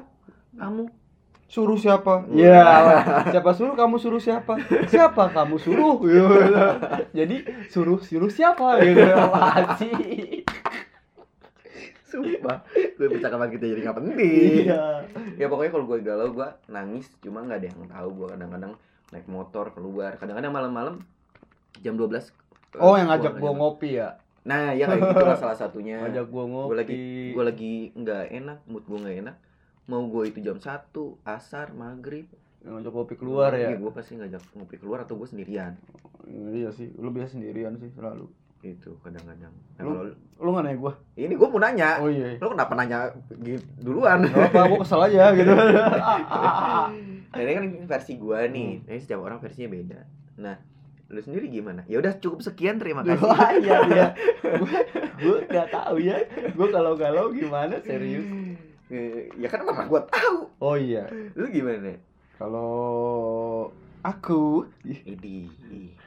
kamu? 0.56 0.88
Suruh 1.46 1.74
siapa? 1.74 2.26
Iya. 2.28 2.62
siapa 3.28 3.50
suruh 3.52 3.74
kamu 3.74 3.96
suruh 3.96 4.18
siapa? 4.18 4.58
Siapa 4.84 5.30
kamu 5.30 5.56
suruh? 5.56 5.96
Jadi 7.18 7.36
suruh 7.66 7.98
suruh 8.00 8.28
siapa? 8.28 8.78
Gitu 8.80 9.02
sih? 9.80 10.42
Sumpah, 12.06 12.62
gue 12.70 13.08
bisa 13.10 13.26
kapan 13.26 13.50
kita 13.50 13.66
jadi 13.66 13.80
nggak 13.82 13.98
penting. 13.98 14.62
Iya. 14.64 15.02
Ya 15.36 15.46
pokoknya 15.46 15.70
kalau 15.70 15.84
gue 15.84 15.98
galau 16.00 16.30
gue 16.32 16.48
nangis, 16.66 17.10
cuma 17.18 17.42
nggak 17.42 17.58
ada 17.58 17.66
yang 17.66 17.80
tahu. 17.84 18.08
Gue 18.14 18.26
kadang-kadang 18.30 18.72
naik 19.10 19.26
motor 19.26 19.74
keluar, 19.74 20.14
kadang-kadang 20.14 20.50
malam-malam 20.50 21.02
jam 21.76 21.94
12 21.94 22.14
eh, 22.16 22.22
Oh 22.78 22.94
yang 22.94 23.10
ngajak 23.10 23.36
ngajak- 23.36 23.58
ngopi 23.58 23.90
ya? 23.98 24.16
Nah, 24.46 24.70
ya 24.70 24.86
kayak 24.86 25.02
gitu 25.04 25.24
lah 25.24 25.34
salah 25.36 25.58
satunya. 25.58 25.98
Ngajak 25.98 26.30
gua 26.30 26.44
ngopi. 26.46 26.70
gue 26.70 26.76
lagi 26.78 26.98
gue 27.34 27.44
lagi 27.44 27.72
nggak 27.92 28.24
enak 28.32 28.58
mood 28.64 28.84
gue 28.86 28.98
nggak 29.02 29.16
enak 29.26 29.36
mau 29.86 30.02
gue 30.04 30.24
itu 30.26 30.38
jam 30.40 30.56
1, 30.56 30.90
asar 31.24 31.70
maghrib 31.72 32.26
ngajak 32.60 32.90
ngopi 32.90 33.14
keluar 33.14 33.54
ya? 33.54 33.70
gue 33.72 33.90
pasti 33.90 34.14
ngajak 34.14 34.42
ngopi 34.52 34.76
keluar 34.76 34.98
atau 35.00 35.14
gue 35.14 35.24
sendirian 35.24 35.78
Iya 36.26 36.70
sih, 36.70 36.90
lu 36.92 37.08
biasa 37.08 37.38
sendirian 37.38 37.74
sih 37.76 37.86
selalu. 37.92 38.26
itu 38.58 38.98
kadang-kadang 38.98 39.54
nah, 39.72 39.80
Lu- 39.80 39.94
kalau 39.94 40.02
Lu 40.36 40.48
nggak 40.50 40.64
nanya 40.64 40.78
gua? 40.80 40.92
ini 41.14 41.32
gue 41.32 41.46
mau 41.46 41.56
nanya 41.56 41.90
Oh 41.96 42.10
iya. 42.10 42.34
lo 42.34 42.50
kenapa 42.50 42.74
nanya 42.74 42.98
gitu 43.38 43.62
duluan 43.78 44.26
Gak 44.26 44.50
apa, 44.50 44.66
gua 44.66 44.78
kesel 44.82 45.06
aja 45.06 45.24
gitu. 45.38 45.54
nah, 45.54 46.90
ini 47.36 47.52
kan 47.52 47.64
versi 47.86 48.12
gue 48.16 48.38
nih 48.48 48.70
ini 48.82 48.98
setiap 48.98 49.20
orang 49.20 49.38
versinya 49.38 49.70
beda 49.70 50.00
nah 50.36 50.56
lu 51.06 51.22
sendiri 51.22 51.46
gimana 51.48 51.86
ya 51.86 51.96
udah 51.96 52.18
cukup 52.18 52.42
sekian 52.42 52.76
terima 52.76 53.00
kasih 53.00 53.22
Wah, 53.22 53.50
iya 53.54 53.78
iya. 53.86 54.06
Gua, 54.58 54.78
gua 55.16 55.36
gak 55.44 55.68
tahu 55.70 55.96
ya. 56.00 56.18
Gua 56.52 56.66
kalau 56.68 56.92
galau 56.94 57.30
gimana 57.30 57.78
serius? 57.78 58.26
Eh, 58.86 59.26
ya 59.34 59.50
kan 59.50 59.66
mana 59.66 59.82
gue 59.84 60.00
tahu 60.06 60.38
Oh 60.62 60.78
iya. 60.78 61.10
lu 61.34 61.50
gimana 61.50 61.98
Kalau 62.38 62.70
aku 64.00 64.62
ini 64.86 65.50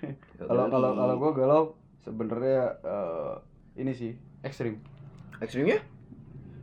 kalau 0.40 0.72
kalau 0.72 0.90
kalau 0.96 1.16
gua 1.20 1.32
galau 1.36 1.64
sebenarnya 2.00 2.80
eh, 2.80 3.34
ini 3.76 3.92
sih 3.92 4.12
ekstrim. 4.40 4.80
ekstrimnya 5.44 5.84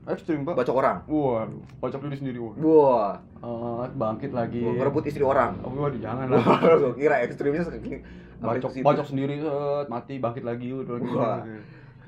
Ekstrim, 0.07 0.47
Pak. 0.47 0.55
bacok 0.55 0.79
orang 0.79 1.03
Waduh, 1.11 1.63
kocok 1.83 2.07
diri 2.07 2.17
sendiri. 2.17 2.39
Wah. 2.39 2.55
wah 2.57 3.13
Eh, 3.43 3.85
bangkit 3.93 4.31
lagi. 4.31 4.63
Gua 4.63 4.79
ngerebut 4.79 5.03
istri 5.05 5.27
orang 5.27 5.59
Oh, 5.67 5.75
waduh, 5.75 5.99
jangan 5.99 6.31
lah. 6.31 6.39
Gue 6.79 6.95
kira 6.95 7.27
ekstrimnya 7.27 7.67
saking 7.67 8.07
sampai 8.39 8.63
Bacok, 8.63 8.71
bacok 8.87 9.07
sendiri, 9.09 9.43
mati, 9.91 10.23
bangkit 10.23 10.45
lagi, 10.47 10.71
udah 10.71 10.95
lagi. 10.95 11.59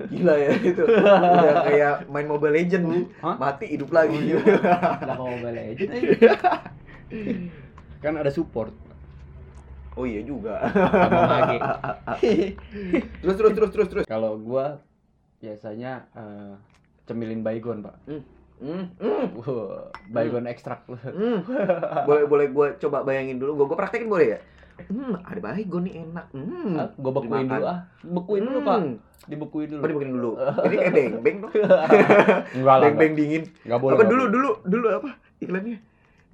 Gila 0.07 0.33
ya 0.39 0.49
itu. 0.71 0.83
Udah 0.87 1.55
kayak 1.67 1.95
main 2.07 2.27
Mobile 2.29 2.55
Legend. 2.55 2.83
Hah? 3.19 3.35
Mati 3.35 3.65
hidup 3.67 3.91
lagi. 3.91 4.15
Oh, 4.15 4.23
iya. 4.23 4.39
Kalau 5.03 5.15
Mobile 5.27 5.55
Legends 5.55 5.91
aja. 5.91 6.33
kan 8.03 8.15
ada 8.15 8.31
support 8.31 8.71
Oh 9.99 10.07
iya 10.07 10.23
juga. 10.23 10.63
terus 13.19 13.35
terus 13.35 13.51
terus 13.51 13.71
terus 13.75 13.87
terus. 13.91 14.05
Kalau 14.07 14.39
gua 14.39 14.79
biasanya 15.43 16.07
eh, 16.15 16.55
cemilin 17.03 17.43
baygon, 17.43 17.83
Pak. 17.83 17.95
Hmm, 18.07 18.23
hmm, 18.95 19.39
Wah, 19.43 19.91
baygon 20.07 20.47
ekstrak. 20.47 20.87
hmm. 20.87 21.43
Boleh 22.07 22.23
boleh 22.31 22.47
gue 22.47 22.67
coba 22.79 23.03
bayangin 23.03 23.43
dulu. 23.43 23.59
Gue 23.59 23.75
gue 23.75 23.77
praktekin 23.79 24.07
boleh 24.07 24.27
ya? 24.35 24.39
Hmm, 24.87 25.13
ada 25.19 25.39
baygon 25.43 25.83
nih 25.83 25.93
enak. 26.07 26.25
Hmm. 26.31 26.75
Gue 26.95 27.11
bekuin 27.11 27.43
Dimakan. 27.43 27.51
dulu 27.51 27.65
ah. 27.67 27.79
Bekuin 28.05 28.43
dulu, 28.47 28.59
Pak. 28.63 28.77
Hmm. 28.79 28.95
Dibekuin 29.29 29.67
dulu. 29.69 29.81
Apa 29.83 29.87
dibikin 29.91 30.11
dulu? 30.15 30.31
Ini 30.65 30.75
kayak 30.79 30.93
beng 30.95 31.13
beng 31.21 31.37
tuh. 31.43 31.51
Enggak 32.57 32.75
lah. 32.79 32.85
Beng 32.87 32.95
beng 32.97 33.13
dingin. 33.13 33.43
Enggak 33.67 33.79
boleh. 33.79 33.93
apa 33.93 33.99
nggak 33.99 34.09
dulu 34.09 34.23
dulu 34.31 34.51
dulu 34.65 34.87
apa 34.89 35.09
iklannya? 35.43 35.77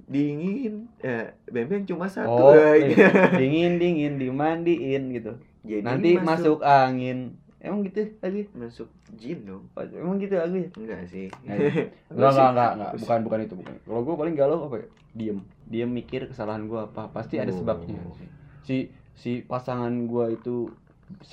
Dingin. 0.06 0.74
Eh, 1.02 1.26
beng 1.50 1.66
beng 1.66 1.82
cuma 1.84 2.06
satu. 2.06 2.30
Oh, 2.30 2.54
eh. 2.54 2.94
iya. 2.94 3.10
dingin 3.40 3.82
dingin 3.82 4.12
dimandiin 4.16 5.02
gitu. 5.12 5.32
Jadi 5.66 5.82
Nanti 5.82 6.10
masuk 6.22 6.62
angin. 6.62 7.36
Emang 7.56 7.82
gitu 7.82 8.04
lagi? 8.20 8.46
masuk 8.52 8.88
jin 9.16 9.42
dong. 9.42 9.64
Emang 9.74 10.20
gitu 10.20 10.36
lagu 10.36 10.54
ya? 10.54 10.68
Enggak 10.76 11.00
sih. 11.08 11.26
Enggak, 11.48 11.88
enggak, 12.12 12.30
enggak, 12.30 12.50
enggak, 12.52 12.70
enggak. 12.76 12.90
Bukan, 13.00 13.18
bukan 13.24 13.38
itu, 13.42 13.54
bukan. 13.56 13.74
Kalau 13.80 14.00
gue 14.04 14.14
paling 14.14 14.34
galau 14.36 14.58
apa 14.68 14.76
ya? 14.78 14.86
Diem. 15.16 15.38
Diem 15.66 15.90
mikir 15.90 16.28
kesalahan 16.28 16.68
gue 16.68 16.76
apa. 16.78 17.08
Pasti 17.10 17.40
ada 17.40 17.50
Oh. 17.50 17.56
sebabnya. 17.56 17.96
Si 18.62 18.92
si 19.16 19.40
pasangan 19.40 19.90
gue 20.06 20.36
itu 20.36 20.68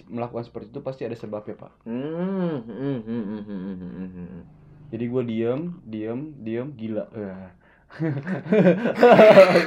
melakukan 0.08 0.46
seperti 0.46 0.70
itu 0.72 0.80
pasti 0.80 1.02
ada 1.04 1.18
sebabnya, 1.18 1.58
Pak. 1.58 1.72
Hmm, 1.84 2.62
hmm, 2.62 3.00
hmm. 3.04 4.42
Jadi 4.94 5.06
gue 5.10 5.24
diem, 5.26 5.62
diem, 5.84 6.20
diem, 6.40 6.68
gila. 6.72 7.10
Wah. 7.10 7.50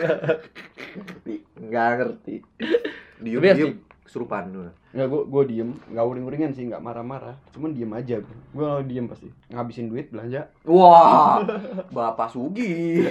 Ngerti. 0.06 1.34
Nggak 1.58 1.88
ngerti. 1.98 2.34
Diem, 3.24 3.40
diem. 3.40 3.56
sih. 3.56 3.74
Kesurupan 4.06 4.54
lu. 4.96 5.04
Nggak, 5.04 5.08
gue 5.12 5.22
gue 5.28 5.42
diem, 5.52 5.70
nggak 5.92 6.06
uring-uringan 6.08 6.50
sih, 6.56 6.64
nggak 6.72 6.80
marah-marah. 6.80 7.36
Cuman 7.52 7.76
diem 7.76 7.92
aja 7.92 8.16
gue. 8.24 8.36
Kalau 8.56 8.80
diem 8.80 9.04
pasti. 9.04 9.28
Ngabisin 9.52 9.92
duit, 9.92 10.08
belanja. 10.08 10.48
Wah, 10.64 11.44
Bapak 11.92 12.32
Sugi. 12.32 13.04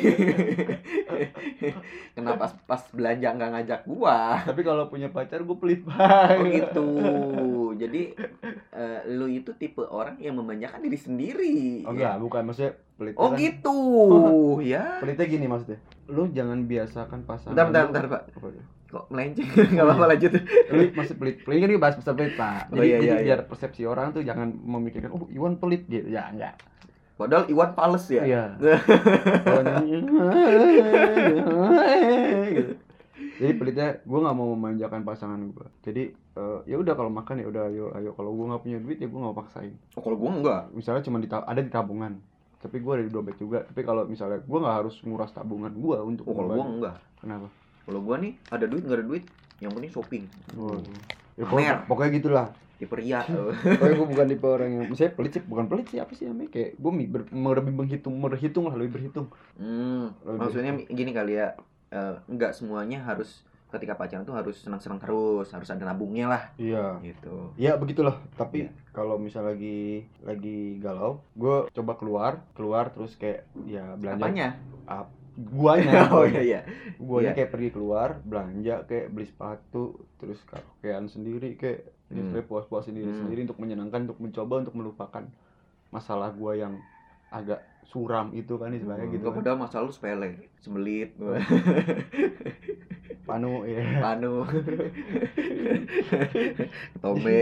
Kenapa 2.18 2.50
pas, 2.50 2.51
pas 2.65 2.82
belanja 2.89 3.30
nggak 3.38 3.51
ngajak 3.54 3.82
gua? 3.86 4.42
Tapi 4.42 4.62
kalau 4.65 4.89
punya 4.89 5.13
pacar 5.13 5.46
gue 5.46 5.58
pelit 5.62 5.86
banget. 5.86 6.34
Oh 6.34 6.44
gitu. 6.50 6.88
Jadi 7.77 8.01
eh, 8.74 9.00
lu 9.13 9.30
itu 9.30 9.54
tipe 9.54 9.84
orang 9.86 10.18
yang 10.18 10.39
memanjakan 10.39 10.82
diri 10.82 10.98
sendiri. 10.98 11.58
Oh 11.86 11.94
enggak, 11.94 12.18
bukan. 12.18 12.42
Maksudnya 12.50 12.74
pelit. 12.98 13.13
Oh 13.20 13.30
gitu. 13.36 13.77
ya. 14.74 15.04
Pelitnya 15.04 15.25
gini 15.27 15.46
maksudnya. 15.46 15.80
Lu 16.10 16.32
jangan 16.32 16.65
biasakan 16.65 17.27
pasangan. 17.27 17.54
Bentar, 17.54 17.68
bentar, 17.70 17.84
bentar, 17.92 18.06
Pak. 18.10 18.22
Apa 18.39 18.48
ya? 18.50 18.63
Kok 18.86 19.10
melenceng? 19.10 19.50
Enggak 19.74 19.86
apa-apa 19.89 20.06
lanjut. 20.13 20.32
Lu 20.72 20.84
masih 20.94 21.15
pelit. 21.18 21.36
Pelit 21.42 21.60
kan 21.60 21.70
bahas 21.82 21.96
pelit, 21.98 22.15
pelit, 22.15 22.34
Pak. 22.38 22.62
Oh, 22.70 22.75
Jadi, 22.77 22.88
iya, 22.88 22.98
jadi 23.01 23.06
iya, 23.06 23.15
iya. 23.18 23.25
biar 23.25 23.39
persepsi 23.50 23.82
orang 23.84 24.13
tuh 24.13 24.22
jangan 24.22 24.54
memikirkan, 24.54 25.10
oh 25.12 25.25
Iwan 25.34 25.58
pelit 25.58 25.89
gitu. 25.89 26.06
Ya, 26.08 26.30
enggak. 26.30 26.56
Padahal 27.15 27.48
Iwan 27.48 27.72
pales 27.74 28.06
ya. 28.12 28.24
Iya. 28.27 28.44
Kalau 29.48 29.62
nyanyi, 29.63 29.96
gitu. 32.51 32.74
Jadi 33.36 33.51
pelitnya 33.60 34.00
gue 34.04 34.20
nggak 34.20 34.36
mau 34.36 34.48
memanjakan 34.56 35.04
pasangan 35.04 35.39
gue. 35.51 35.68
Jadi 35.84 36.04
eh, 36.15 36.60
ya 36.68 36.75
udah 36.80 36.94
kalau 36.96 37.12
makan 37.12 37.44
ya 37.44 37.48
udah 37.51 37.63
ayo 37.68 37.92
ayo 38.00 38.15
kalau 38.15 38.32
gue 38.32 38.46
nggak 38.48 38.63
punya 38.63 38.77
duit 38.80 38.98
ya 39.00 39.08
gue 39.12 39.20
nggak 39.20 39.36
paksain. 39.36 39.75
Oh, 39.96 40.04
kalau 40.04 40.15
gua 40.15 40.32
enggak. 40.36 40.62
Misalnya 40.72 41.04
cuma 41.04 41.20
di 41.20 41.27
ada 41.27 41.60
di 41.60 41.72
tabungan. 41.72 42.15
Tapi 42.63 42.80
gue 42.80 42.92
ada 42.96 43.04
di 43.04 43.12
dompet 43.12 43.36
juga. 43.36 43.63
Tapi 43.68 43.82
kalau 43.84 44.08
misalnya 44.08 44.39
gue 44.39 44.58
nggak 44.60 44.75
harus 44.84 44.96
nguras 45.04 45.32
tabungan 45.36 45.72
gue 45.75 45.98
untuk 46.00 46.24
Oh, 46.27 46.36
kalau 46.36 46.48
gua 46.48 46.63
ngebantu. 46.63 46.75
enggak. 46.80 46.98
Kenapa? 47.20 47.48
Kalau 47.86 48.00
gua 48.01 48.18
nih 48.18 48.34
ada 48.50 48.65
duit 48.65 48.84
nggak 48.84 48.98
ada 49.00 49.06
duit, 49.06 49.24
yang 49.62 49.72
penting 49.72 49.92
shopping. 49.94 50.24
Waduh. 50.54 50.82
Ya, 51.36 51.44
pokoknya, 51.46 51.74
pokoknya 51.86 52.12
gitulah. 52.18 52.48
Tipe 52.75 52.92
ria. 53.00 53.24
Pokoknya 53.80 53.96
gue 53.96 54.08
bukan 54.12 54.25
tipe 54.27 54.48
orang 54.51 54.68
yang 54.68 54.84
misalnya 54.92 55.15
pelit 55.15 55.32
sih, 55.32 55.44
bukan 55.48 55.65
pelit 55.72 55.88
sih 55.88 56.00
apa 56.04 56.12
sih 56.12 56.27
namanya 56.27 56.51
kayak 56.51 56.75
gue 56.75 56.92
ber, 57.08 57.22
lebih 57.32 57.72
menghitung, 57.72 58.20
berhitung 58.20 58.68
lah 58.68 58.75
lebih 58.75 59.00
berhitung. 59.00 59.32
Hmm, 59.56 60.12
Lebih. 60.27 60.39
maksudnya 60.44 60.72
gini 60.92 61.12
kali 61.15 61.39
ya, 61.39 61.56
eh, 61.96 62.20
nggak 62.27 62.51
semuanya 62.51 63.00
harus 63.00 63.48
ketika 63.72 63.96
pacaran 63.96 64.27
tuh 64.27 64.36
harus 64.36 64.60
senang-senang 64.60 65.00
terus, 65.00 65.51
harus 65.51 65.68
ada 65.72 65.84
nabungnya 65.88 66.27
lah, 66.27 66.44
Iya. 66.60 67.00
gitu. 67.00 67.51
Ya 67.56 67.80
begitulah. 67.80 68.20
Tapi 68.36 68.68
Iya. 68.68 68.72
kalau 68.92 69.15
misal 69.20 69.48
lagi 69.48 70.04
lagi 70.24 70.75
galau, 70.80 71.24
gue 71.36 71.72
coba 71.72 71.94
keluar, 71.96 72.44
keluar 72.56 72.92
terus 72.92 73.15
kayak 73.15 73.48
ya 73.68 73.96
belanja 73.96 74.20
Apanya? 74.20 74.48
Guanya 75.36 76.08
oh 76.15 76.24
iya 76.24 76.42
iya 76.42 76.62
guanya 76.96 77.32
Iya. 77.32 77.38
kayak 77.38 77.51
pergi 77.51 77.70
keluar 77.72 78.24
belanja 78.24 78.88
kayak 78.88 79.12
beli 79.12 79.27
sepatu 79.27 79.84
terus 80.15 80.39
karaokean 80.44 81.06
sendiri 81.06 81.56
kayak 81.56 81.92
Hmm. 82.06 82.32
hmm. 82.32 82.46
puas-puas 82.46 82.86
sendiri 82.86 83.10
Hmm. 83.10 83.18
sendiri 83.18 83.50
untuk 83.50 83.58
menyenangkan 83.58 84.06
untuk 84.06 84.22
mencoba 84.22 84.62
untuk 84.62 84.77
melupakan 84.77 85.25
masalah 85.89 86.30
gua 86.30 86.54
yang 86.54 86.77
agak 87.34 87.60
suram 87.84 88.30
itu 88.32 88.56
kan 88.56 88.70
istilahnya 88.70 89.10
gitu 89.10 89.25
Gak 89.25 89.34
kan. 89.34 89.38
padahal 89.42 89.58
masalah 89.58 89.84
lu 89.86 89.94
sepele 89.94 90.30
sembelit 90.62 91.18
panu 93.25 93.65
ya 93.65 93.82
panu. 94.00 94.46
Tombe 97.01 97.39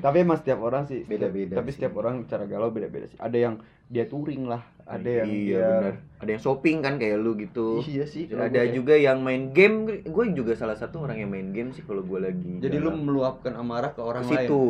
tapi 0.00 0.16
emang 0.24 0.40
setiap 0.40 0.64
orang 0.64 0.88
sih 0.88 1.04
Beda-beda 1.04 1.60
tapi 1.60 1.70
sih. 1.70 1.80
setiap 1.80 1.92
orang 2.00 2.24
cara 2.26 2.48
galau 2.48 2.72
beda-beda 2.72 3.06
sih. 3.06 3.20
Ada 3.20 3.36
yang 3.36 3.54
dia 3.90 4.08
touring 4.08 4.48
lah 4.48 4.64
ada 4.88 5.22
yang 5.22 5.28
iya. 5.30 5.36
dia 5.36 5.68
benar 5.68 5.94
ada 6.24 6.30
yang 6.34 6.42
shopping 6.42 6.80
kan 6.80 6.96
kayak 6.96 7.20
lu 7.20 7.36
gitu. 7.36 7.84
Iya 7.84 8.08
sih 8.08 8.26
ada 8.32 8.48
kayak- 8.48 8.74
juga 8.74 8.96
yang 8.96 9.20
main 9.20 9.52
game. 9.52 10.02
Gue 10.08 10.32
juga 10.32 10.56
salah 10.56 10.74
satu 10.74 11.04
orang 11.04 11.20
yang 11.20 11.30
main 11.30 11.52
game 11.52 11.70
sih 11.76 11.84
kalau 11.84 12.00
gue 12.00 12.18
lagi 12.18 12.58
jadi 12.58 12.80
lu 12.80 12.90
galau. 12.90 13.04
meluapkan 13.04 13.52
amarah 13.60 13.92
ke 13.92 14.00
orang 14.00 14.24
ke 14.24 14.34
lain? 14.34 14.48
Situ 14.48 14.64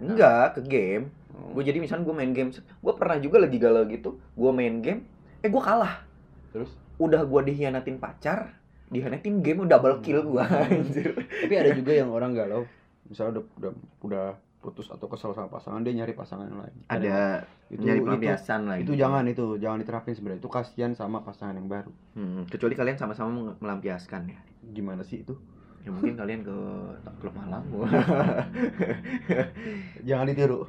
enggak 0.00 0.56
ke 0.56 0.60
game. 0.68 1.04
Oh. 1.30 1.56
gue 1.56 1.62
jadi 1.62 1.78
misalnya 1.80 2.04
gue 2.04 2.16
main 2.16 2.32
game 2.36 2.50
gue 2.52 2.94
pernah 3.00 3.16
juga 3.16 3.40
lagi 3.40 3.56
galau 3.56 3.88
gitu. 3.88 4.20
Gue 4.36 4.50
main 4.52 4.84
game 4.84 5.08
eh 5.40 5.48
gue 5.48 5.62
kalah. 5.62 6.04
Terus? 6.52 6.68
Udah 7.00 7.24
gue 7.24 7.40
dihianatin 7.48 7.96
pacar 7.96 8.59
dihianatin 8.90 9.40
game 9.40 9.62
udah 9.64 9.78
double 9.78 10.02
kill 10.02 10.20
gue 10.26 10.44
anjir. 10.44 11.10
Tapi 11.14 11.54
ada 11.54 11.70
juga 11.72 11.92
yang 11.94 12.10
orang 12.10 12.34
galau 12.34 12.66
misalnya 13.10 13.42
udah 13.42 13.44
udah 13.58 13.72
udah 14.06 14.26
putus 14.60 14.92
atau 14.92 15.08
kesel 15.08 15.32
sama 15.32 15.48
pasangan 15.48 15.80
dia 15.80 15.96
nyari 15.96 16.12
pasangan 16.12 16.46
yang 16.46 16.60
lain. 16.60 16.76
Ada. 16.86 17.48
Itu 17.72 17.80
nyari 17.80 18.00
pelampiasan 18.04 18.60
lah 18.68 18.76
itu 18.76 18.92
gitu. 18.92 19.00
jangan 19.02 19.24
itu 19.26 19.44
jangan 19.56 19.78
diterapin 19.80 20.14
sebenarnya. 20.14 20.40
Itu 20.44 20.50
kasihan 20.52 20.92
sama 20.92 21.24
pasangan 21.24 21.56
yang 21.56 21.66
baru. 21.66 21.92
Hmm, 22.14 22.44
kecuali 22.46 22.76
kalian 22.76 23.00
sama-sama 23.00 23.56
melampiaskan 23.58 24.30
ya. 24.30 24.40
Gimana 24.70 25.02
sih 25.02 25.24
itu? 25.24 25.34
Ya 25.80 25.88
mungkin 25.88 26.12
kalian 26.12 26.44
ke 26.44 26.56
klub 27.24 27.32
malam 27.32 27.64
jangan 30.08 30.28
ditiru. 30.28 30.68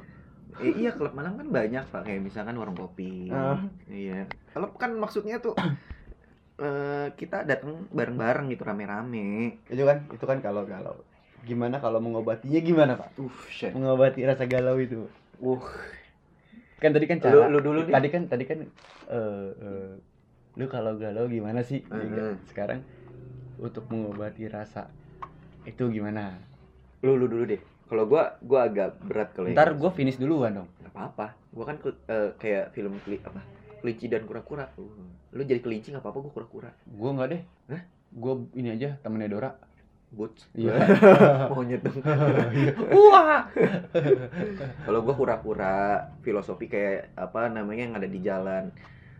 Eh, 0.56 0.72
iya 0.84 0.96
klub 0.96 1.12
malam 1.12 1.36
kan 1.36 1.52
banyak 1.52 1.84
pak. 1.92 2.02
Kayak 2.08 2.32
misalkan 2.32 2.56
warung 2.56 2.76
kopi. 2.76 3.28
Ah. 3.28 3.60
iya. 3.92 4.24
Kalau 4.56 4.72
kan 4.72 4.96
maksudnya 4.96 5.36
tuh 5.36 5.52
eh, 6.60 7.06
kita 7.16 7.44
datang 7.48 7.88
bareng-bareng 7.92 8.52
gitu 8.52 8.62
rame-rame. 8.66 9.60
Itu 9.70 9.82
kan 9.88 10.04
itu 10.12 10.24
kan 10.24 10.38
kalau 10.44 10.66
galau 10.68 10.96
gimana 11.42 11.82
kalau 11.82 11.98
mengobatinya 11.98 12.60
gimana 12.62 12.94
pak? 12.94 13.08
Uh 13.18 13.34
shit. 13.50 13.74
Mengobati 13.74 14.22
rasa 14.22 14.46
galau 14.46 14.78
itu 14.78 15.06
uh 15.42 15.64
kan 16.82 16.90
tadi 16.90 17.06
kan 17.06 17.22
lu, 17.22 17.26
cara 17.30 17.46
lu 17.46 17.58
dulu 17.62 17.80
nih. 17.86 17.94
tadi 17.94 18.08
kan 18.10 18.22
tadi 18.26 18.44
kan 18.46 18.58
eh 19.06 19.48
eh, 19.54 19.90
lu 20.58 20.66
kalau 20.66 20.98
galau 20.98 21.30
gimana 21.30 21.62
sih? 21.62 21.78
Ya 21.86 21.94
Mhm. 21.94 22.10
kan? 22.10 22.36
sekarang 22.50 22.80
untuk 23.62 23.86
mengobati 23.90 24.50
rasa 24.50 24.90
itu 25.62 25.88
gimana? 25.94 26.34
Lu 27.06 27.14
lu 27.14 27.30
dulu 27.30 27.46
deh. 27.46 27.62
Kalau 27.86 28.04
gua 28.10 28.34
gua 28.42 28.66
agak 28.66 28.98
berat 29.06 29.30
kalau 29.36 29.52
ntar 29.52 29.74
gitu. 29.74 29.84
gue 29.84 29.90
finish 29.94 30.18
duluan 30.18 30.52
dong. 30.58 30.68
Gak 30.82 30.90
apa-apa. 30.94 31.26
Gua 31.54 31.64
kan 31.70 31.76
eh, 32.10 32.30
kayak 32.38 32.74
film 32.74 32.98
keli 33.06 33.18
apa 33.22 33.42
kelinci 33.82 34.06
dan 34.06 34.22
kura-kura. 34.24 34.70
Uh, 34.78 34.86
lu 35.34 35.42
jadi 35.42 35.58
kelinci 35.58 35.90
nggak 35.90 36.06
apa-apa 36.06 36.18
gua 36.22 36.32
kura-kura. 36.32 36.70
Gue 36.86 37.10
nggak 37.10 37.28
deh. 37.34 37.42
Hah? 37.74 37.82
gue 38.12 38.34
ini 38.60 38.68
aja 38.70 38.94
temennya 39.02 39.34
Dora. 39.34 39.50
Boots. 40.12 40.44
Iya. 40.52 40.76
monyet 41.50 41.80
dong. 41.80 42.04
Wah! 43.10 43.48
Kalau 44.84 45.00
gua 45.02 45.14
kura-kura 45.16 45.74
filosofi 46.20 46.68
kayak 46.68 47.16
apa 47.16 47.48
namanya 47.48 47.82
yang 47.88 47.96
ada 47.96 48.08
di 48.08 48.20
jalan 48.20 48.68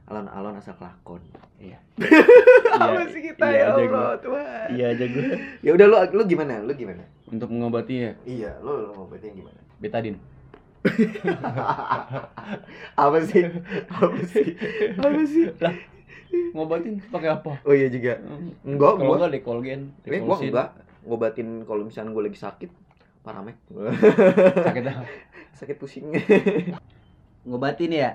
alon-alon 0.06 0.60
asal 0.60 0.76
kelakon. 0.76 1.24
Iya. 1.56 1.78
apa 2.76 3.06
sih 3.08 3.22
kita 3.22 3.44
iya 3.48 3.58
ya 3.58 3.66
Allah 3.72 3.88
gua. 3.88 4.14
Tuhan? 4.20 4.66
Iya 4.74 4.86
aja 4.92 5.04
gue 5.06 5.24
ya 5.62 5.70
udah 5.72 5.86
lu 5.86 5.96
lu 6.18 6.22
gimana? 6.28 6.54
Lu 6.60 6.72
gimana? 6.74 7.04
Untuk 7.30 7.48
mengobati 7.48 7.94
ya 7.96 8.12
iya 8.26 8.50
lu 8.60 8.92
lu 8.92 9.06
berarti 9.06 9.30
gimana? 9.32 9.60
Betadin 9.78 10.18
apa 13.02 13.18
sih? 13.22 13.42
Apa 13.86 14.18
sih? 14.26 14.46
Apa 14.98 15.22
sih? 15.24 15.46
Ngobatin 16.52 16.98
pakai 17.12 17.30
apa? 17.30 17.52
Oh 17.62 17.74
iya 17.76 17.86
juga. 17.92 18.18
Enggak 18.66 18.98
kalau 18.98 19.08
gua 19.14 19.16
enggak 19.22 19.32
dekolgen 19.38 19.80
eh, 20.04 20.20
gua 20.22 20.36
enggak. 20.42 20.68
Ngobatin 21.06 21.48
kalau 21.66 21.82
misalnya 21.86 22.10
gua 22.14 22.24
lagi 22.26 22.38
sakit 22.38 22.70
paramek 23.22 23.54
sakit 24.66 24.82
apa? 24.82 25.06
sakit 25.54 25.76
pusing. 25.78 26.10
Ngobatin 27.46 27.92
ya? 27.94 28.10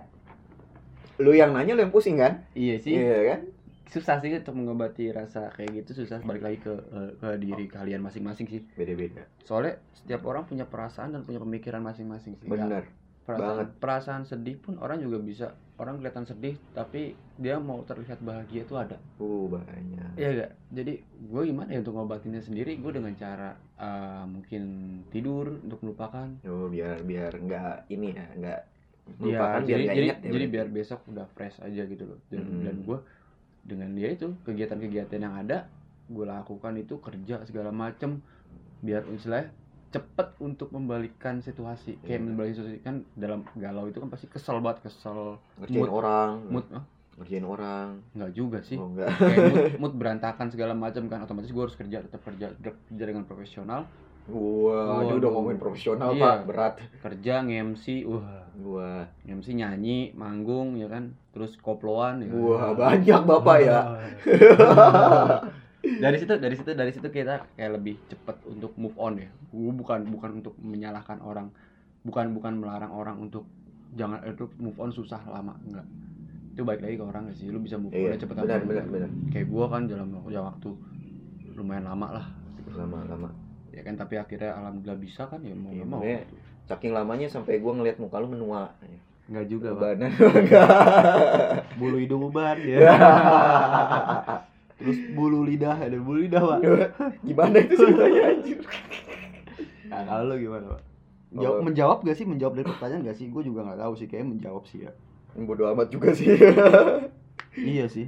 Lu 1.17 1.31
yang 1.31 1.55
nanya 1.55 1.73
lu 1.73 1.81
yang 1.87 1.93
pusing 1.95 2.19
kan? 2.19 2.43
Iya 2.51 2.75
sih. 2.83 2.99
Iya 2.99 3.17
kan 3.35 3.39
susah 3.87 4.19
sih 4.19 4.35
untuk 4.35 4.55
mengobati 4.55 5.09
rasa 5.09 5.47
kayak 5.55 5.83
gitu 5.83 6.03
susah 6.03 6.19
balik 6.21 6.43
lagi 6.43 6.57
ke 6.59 6.73
eh, 6.73 7.11
ke 7.17 7.29
diri 7.39 7.65
kalian 7.67 8.03
masing-masing 8.03 8.47
sih 8.47 8.61
beda-beda 8.75 9.23
soalnya 9.43 9.79
setiap 9.95 10.27
orang 10.27 10.43
punya 10.43 10.67
perasaan 10.67 11.15
dan 11.15 11.23
punya 11.23 11.39
pemikiran 11.39 11.79
masing-masing 11.81 12.35
sih 12.37 12.47
bener 12.47 12.83
perasaan 13.23 13.43
banget. 13.59 13.67
perasaan 13.79 14.23
sedih 14.23 14.55
pun 14.55 14.79
orang 14.79 15.03
juga 15.03 15.19
bisa 15.19 15.45
orang 15.77 15.99
kelihatan 15.99 16.23
sedih 16.23 16.55
tapi 16.71 17.11
dia 17.35 17.59
mau 17.59 17.83
terlihat 17.83 18.23
bahagia 18.23 18.63
itu 18.63 18.75
ada 18.75 18.95
uh 19.19 19.45
banyak 19.51 20.15
Iya 20.17 20.29
gak? 20.33 20.51
Jadi 20.73 20.93
gue 21.03 21.41
gimana 21.45 21.69
ya 21.69 21.79
untuk 21.85 21.93
ngobatinnya 21.93 22.41
sendiri? 22.41 22.79
Gue 22.81 22.89
dengan 22.95 23.13
cara 23.13 23.53
eh, 23.77 24.23
mungkin 24.25 24.63
tidur 25.11 25.59
untuk 25.61 25.83
melupakan. 25.85 26.25
oh 26.47 26.65
biar 26.67 27.03
biar 27.03 27.31
enggak 27.37 27.85
ini 27.91 28.15
ya 28.15 28.25
enggak 28.33 28.61
Iya, 29.07 29.15
melupakan 29.21 29.61
biar 29.63 29.67
jadi 29.67 29.83
nggak 29.83 29.95
jadi, 29.95 30.07
ingat 30.07 30.19
ya 30.19 30.31
jadi 30.35 30.45
biar 30.51 30.67
besok 30.67 30.99
udah 31.07 31.25
fresh 31.31 31.57
aja 31.63 31.83
gitu 31.85 32.03
loh. 32.03 32.19
Dan, 32.27 32.43
Hmm. 32.43 32.63
dan 32.63 32.75
gue 32.83 32.99
dengan 33.67 33.91
dia 33.91 34.07
itu 34.09 34.31
kegiatan-kegiatan 34.41 35.19
yang 35.19 35.35
ada 35.35 35.67
gue 36.07 36.23
lakukan 36.23 36.73
itu 36.79 36.97
kerja 36.97 37.43
segala 37.43 37.69
macem. 37.69 38.23
Biar 38.79 39.03
istilahnya 39.11 39.51
cepet 39.87 40.39
untuk 40.39 40.71
membalikkan 40.71 41.39
situasi. 41.39 41.99
Kayak 42.01 42.19
Iya. 42.19 42.25
membalikkan 42.25 42.55
situasi 42.57 42.79
kan 42.79 42.95
dalam 43.13 43.43
galau 43.53 43.85
itu 43.85 43.99
kan 43.99 44.07
pasti 44.07 44.27
kesel 44.27 44.63
banget 44.63 44.87
kesel 44.87 45.35
ngerjain 45.59 45.83
mood- 45.83 45.91
orang. 45.93 46.31
Mood 46.47 46.65
ah, 46.71 46.83
ngerjain 47.17 47.43
orang. 47.43 47.87
Nggak 48.13 48.31
juga 48.31 48.59
sih. 48.63 48.79
Oh 48.79 48.87
enggak 48.87 49.11
kayak 49.13 49.45
mood, 49.51 49.65
mood 49.83 49.93
berantakan 49.99 50.47
segala 50.47 50.71
macam 50.71 51.03
kan. 51.07 51.19
Otomatis 51.21 51.51
gue 51.51 51.59
harus 51.61 51.75
kerja 51.75 51.99
tetap 51.99 52.23
kerja 52.23 52.55
kerja 52.55 53.03
dengan 53.03 53.27
profesional 53.27 53.83
Wah, 54.27 54.99
Waduh. 54.99 55.07
dia 55.07 55.15
udah 55.17 55.31
ngomongin 55.31 55.55
profesional 55.57 56.11
Iya. 56.11 56.19
pak, 56.21 56.37
berat. 56.45 56.73
kerja 56.99 57.33
nge-MC 57.41 57.85
wah 58.05 58.43
Gua, 58.53 59.05
MC 59.23 59.53
nyanyi 59.53 60.11
manggung 60.13 60.75
ya 60.75 60.87
kan 60.87 61.13
terus 61.29 61.53
koploan 61.55 62.19
ya 62.19 62.27
kan? 62.27 62.37
wah 62.37 62.69
banyak 62.73 63.21
bapak 63.23 63.57
ya. 63.61 63.79
dari 65.97 66.17
situ 66.17 66.33
dari 66.35 66.55
situ 66.55 66.71
dari 66.73 66.91
situ 66.91 67.07
kita 67.07 67.47
kayak 67.53 67.71
lebih 67.73 67.95
cepet 68.07 68.35
untuk 68.45 68.73
move 68.75 68.97
on 68.97 69.15
ya 69.15 69.29
gue 69.47 69.71
bukan 69.71 70.03
bukan 70.05 70.29
untuk 70.41 70.57
menyalahkan 70.59 71.21
orang 71.21 71.47
bukan 72.01 72.33
bukan 72.33 72.57
melarang 72.57 72.91
orang 72.91 73.15
untuk 73.19 73.45
jangan 73.93 74.19
itu 74.21 74.49
move 74.57 74.75
on 74.75 74.89
susah 74.89 75.21
lama 75.23 75.55
enggak 75.63 75.85
itu 76.51 76.61
baik 76.61 76.81
lagi 76.81 76.95
ke 76.97 77.05
orang 77.05 77.29
gak 77.29 77.37
sih 77.37 77.47
lu 77.47 77.61
bisa 77.61 77.77
move 77.77 77.93
on 77.93 78.01
Iya, 78.01 78.17
cepet 78.17 78.35
benar, 78.35 78.59
benar, 78.59 78.85
benar. 78.85 79.09
kayak 79.29 79.47
gue 79.47 79.65
kan 79.65 79.81
dalam 79.85 80.07
waktu 80.11 80.35
waktu 80.35 80.69
lumayan 81.53 81.85
lama 81.85 82.07
lah 82.11 82.27
Lama, 82.67 82.99
lama. 83.05 83.29
Ya 83.77 83.85
kan 83.85 83.93
tapi 83.93 84.17
akhirnya 84.17 84.57
alhamdulillah 84.57 84.97
bisa 84.97 85.29
kan 85.29 85.37
ya 85.45 85.53
mau 85.53 85.69
nggak 85.69 85.85
mau. 85.85 86.01
Saking 86.65 86.97
lamanya 86.97 87.29
sampai 87.29 87.61
gua 87.61 87.77
ngeliat 87.77 88.01
muka 88.01 88.17
lu 88.17 88.33
menua. 88.33 88.73
nggak 89.27 89.45
juga 89.45 89.75
enggak. 89.75 90.17
bulu 91.79 91.97
hidung 92.01 92.25
uban 92.25 92.57
ya. 92.63 92.79
Terus 94.81 94.97
bulu 95.13 95.45
lidah 95.45 95.77
ada 95.77 95.97
bulu 96.01 96.25
lidah 96.25 96.41
pak. 96.41 96.59
Gimana 97.21 97.55
itu 97.61 97.75
ceritanya 97.75 98.21
anjir? 98.33 98.59
nah, 99.89 100.01
kalau 100.05 100.23
lu 100.31 100.35
gimana 100.41 100.65
pak? 100.73 100.81
Jawab, 101.27 101.59
menjawab 101.59 101.97
gak 102.07 102.15
sih? 102.15 102.23
Menjawab 102.23 102.55
dari 102.55 102.71
pertanyaan 102.71 103.03
gak 103.03 103.17
sih? 103.19 103.27
Gue 103.27 103.43
juga 103.43 103.67
nggak 103.67 103.83
tahu 103.83 103.93
sih 103.99 104.07
kayaknya 104.07 104.31
menjawab 104.31 104.63
sih 104.63 104.87
ya. 104.87 104.91
Bodoh 105.35 105.67
amat 105.75 105.91
juga 105.91 106.15
sih. 106.15 106.29
iya 107.75 107.85
sih. 107.91 108.07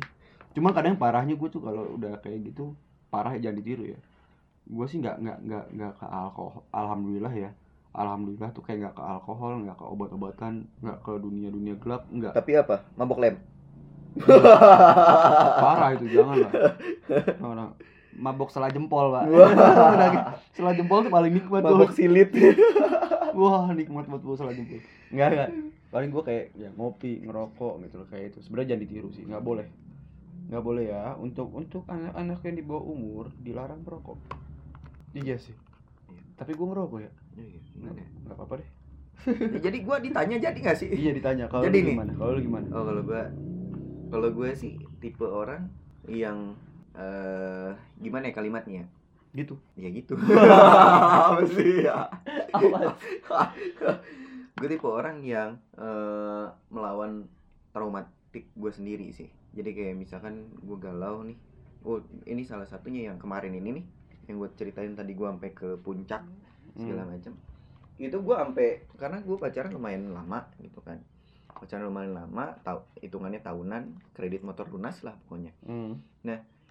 Cuma 0.55 0.71
kadang 0.71 0.95
parahnya 0.95 1.36
gue 1.36 1.49
tuh 1.51 1.60
kalau 1.60 1.99
udah 1.99 2.15
kayak 2.23 2.53
gitu 2.53 2.79
parah 3.10 3.36
ya 3.36 3.49
jangan 3.49 3.58
ditiru 3.60 3.84
ya 3.91 3.99
gue 4.69 4.86
sih 4.86 5.01
nggak 5.01 5.17
nggak 5.17 5.38
nggak 5.49 5.65
nggak 5.73 5.93
ke 5.97 6.05
alkohol 6.05 6.62
alhamdulillah 6.69 7.34
ya. 7.34 7.49
Alhamdulillah 7.89 8.53
tuh 8.53 8.62
kayak 8.62 8.86
nggak 8.86 8.95
ke 9.01 9.03
alkohol 9.03 9.65
nggak 9.65 9.77
ke 9.82 9.86
obat-obatan 9.86 10.69
nggak 10.86 10.97
ke 11.01 11.12
dunia 11.17 11.49
dunia 11.49 11.73
gelap 11.82 12.05
nggak. 12.13 12.38
Tapi 12.38 12.51
apa? 12.53 12.86
Mabok 12.93 13.17
lem. 13.17 13.36
parah 15.62 15.97
itu 15.97 16.05
jangan 16.13 16.38
lah. 16.38 16.51
Jangan. 17.10 17.73
mabok 18.19 18.53
selah 18.53 18.69
jempol 18.69 19.10
pak. 19.10 19.25
Selah 20.53 20.73
jempol 20.77 21.01
tuh 21.01 21.13
paling 21.13 21.34
nikmat 21.34 21.65
tuh 21.65 21.73
Mabok 21.73 21.93
silit. 21.97 22.29
wah 23.39 23.73
nikmat 23.73 24.05
buat 24.05 24.38
selah 24.38 24.53
jempol. 24.53 24.77
Nggak 25.10 25.27
nggak. 25.34 25.49
Paling 25.89 26.10
gue 26.13 26.23
kayak 26.29 26.45
ya 26.53 26.69
ngopi 26.77 27.25
ngerokok 27.25 27.73
gitu 27.89 27.95
loh 28.05 28.08
kayak 28.13 28.38
itu. 28.38 28.45
Sebenarnya 28.45 28.77
jangan 28.77 28.84
ditiru 28.86 29.10
sih 29.17 29.25
nggak 29.25 29.41
boleh. 29.41 29.65
Nggak 30.53 30.62
boleh 30.62 30.84
ya. 30.93 31.17
Untuk 31.17 31.49
untuk 31.58 31.89
anak-anak 31.89 32.38
yang 32.45 32.55
di 32.62 32.62
bawah 32.62 32.86
umur 32.86 33.34
dilarang 33.41 33.82
merokok 33.82 34.48
iya 35.13 35.36
sih 35.38 35.54
tapi 36.36 36.56
gue 36.56 36.65
ngerokok 36.65 37.00
ya 37.04 37.12
nggak 37.80 37.93
nggak 38.26 38.36
apa-apa 38.36 38.56
deh 38.62 38.69
Jadi 39.60 39.84
gua 39.84 40.00
ditanya 40.00 40.39
jadi 40.39 40.56
gak 40.56 40.80
sih? 40.80 40.88
iya 40.95 41.12
ditanya 41.12 41.52
kalau 41.52 41.67
Jadi 41.67 41.84
lu 41.84 41.88
gimana 41.91 42.12
kalau 42.15 42.32
lu 42.39 42.41
gimana 42.43 42.65
Oh 42.72 42.88
kalau 42.88 43.04
gua 43.04 43.28
Kalau 44.10 44.30
gue 44.32 44.50
sih 44.56 44.80
tipe 45.04 45.28
orang 45.28 45.67
yang 46.08 46.56
eh 46.95 47.76
gimana 48.02 48.32
ya 48.32 48.34
kalimatnya? 48.34 48.84
Gitu. 49.36 49.54
Ya 49.78 49.91
gitu. 49.93 50.17
Apa 51.30 51.45
sih 51.45 51.86
ya? 51.86 52.10
Gue 54.58 54.67
tipe 54.67 54.88
orang 54.89 55.22
yang 55.22 55.62
eh, 55.78 56.45
melawan 56.74 57.30
traumatik 57.69 58.50
gue 58.58 58.72
sendiri 58.74 59.13
sih. 59.13 59.30
Jadi 59.54 59.69
kayak 59.78 59.95
misalkan 60.00 60.50
gue 60.58 60.78
galau 60.82 61.22
nih. 61.22 61.38
Oh, 61.86 62.02
ini 62.26 62.41
salah 62.41 62.65
satunya 62.65 63.13
yang 63.13 63.22
kemarin 63.22 63.54
ini 63.54 63.69
nih 63.78 63.86
yang 64.30 64.38
gue 64.38 64.50
ceritain 64.54 64.94
tadi 64.94 65.18
gue 65.18 65.26
sampai 65.26 65.50
ke 65.52 65.76
puncak 65.82 66.22
segala 66.78 67.04
Hmm. 67.04 67.18
macam. 67.18 67.34
Itu 67.98 68.22
gue 68.22 68.36
sampai 68.38 68.68
karena 68.96 69.18
gue 69.20 69.36
pacaran 69.36 69.74
lumayan 69.74 70.13
lama 70.13 70.46
gitu 70.62 70.80
kan. 70.80 71.02
Pacaran 71.50 71.89
lumayan 71.89 72.13
lama, 72.15 72.56
tahu 72.62 72.80
hitungannya 73.02 73.42
tahunan, 73.42 74.13
kredit 74.13 74.46
motor 74.46 74.70
lunas 74.70 75.02
lah 75.02 75.18
pokoknya 75.26 75.52
Hmm. 75.65 76.00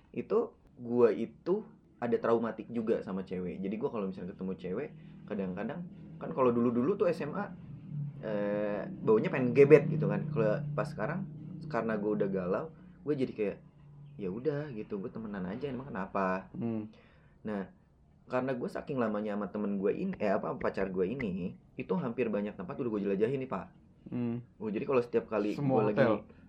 itu 0.09 0.39
gua 0.79 1.13
itu 1.13 1.61
ada 2.01 2.17
traumatik 2.17 2.71
juga 2.73 3.03
sama 3.05 3.21
cewek 3.21 3.61
jadi 3.61 3.75
gua 3.77 3.91
kalau 3.93 4.09
misalnya 4.09 4.33
ketemu 4.33 4.53
cewek 4.57 4.89
kadang-kadang 5.29 5.85
kan 6.17 6.31
kalau 6.33 6.49
dulu-dulu 6.49 6.97
tuh 6.97 7.11
SMA 7.13 7.45
eh 8.25 8.83
baunya 9.05 9.29
pengen 9.29 9.53
gebet 9.53 9.85
gitu 9.93 10.09
kan 10.09 10.25
kalau 10.33 10.59
pas 10.73 10.89
sekarang 10.89 11.23
karena 11.69 11.95
gua 12.01 12.17
udah 12.17 12.29
galau 12.31 12.65
gue 13.05 13.15
jadi 13.15 13.33
kayak 13.33 13.57
ya 14.17 14.29
udah 14.29 14.73
gitu 14.75 14.99
gue 14.99 15.11
temenan 15.13 15.45
aja 15.47 15.69
emang 15.69 15.93
kenapa 15.93 16.49
Hmm. 16.57 16.89
Karena 18.29 18.53
gue 18.53 18.69
saking 18.69 19.01
lamanya 19.01 19.35
sama 19.35 19.49
temen 19.49 19.77
gue 19.77 19.89
ini 19.89 20.13
eh 20.21 20.31
apa 20.31 20.53
pacar 20.55 20.89
gue 20.89 21.05
ini 21.09 21.57
itu 21.75 21.93
hampir 21.97 22.29
banyak 22.29 22.53
tempat 22.53 22.77
udah 22.77 22.91
gue 22.93 23.01
jelajahin 23.05 23.41
nih 23.41 23.49
pak 23.49 23.67
Hmm. 24.09 24.41
Oh, 24.57 24.73
jadi 24.73 24.89
kalau 24.89 25.05
setiap 25.05 25.29
kali 25.29 25.53
hotel? 25.53 25.85
lagi 25.85 26.01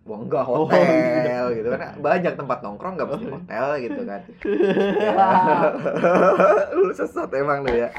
Wah 0.07 0.15
enggak 0.15 0.47
Oh, 0.47 0.63
hotel 0.63 1.45
gitu 1.59 1.67
kan 1.69 1.99
banyak 1.99 2.33
tempat 2.39 2.63
nongkrong 2.63 2.95
nggak 2.95 3.07
mesti 3.11 3.25
Oh, 3.27 3.35
hotel 3.35 3.65
gitu 3.83 4.01
kan 4.07 4.21
lu 6.79 6.91
sesat 6.93 7.29
emang 7.35 7.67
lu 7.67 7.73
ya 7.75 7.91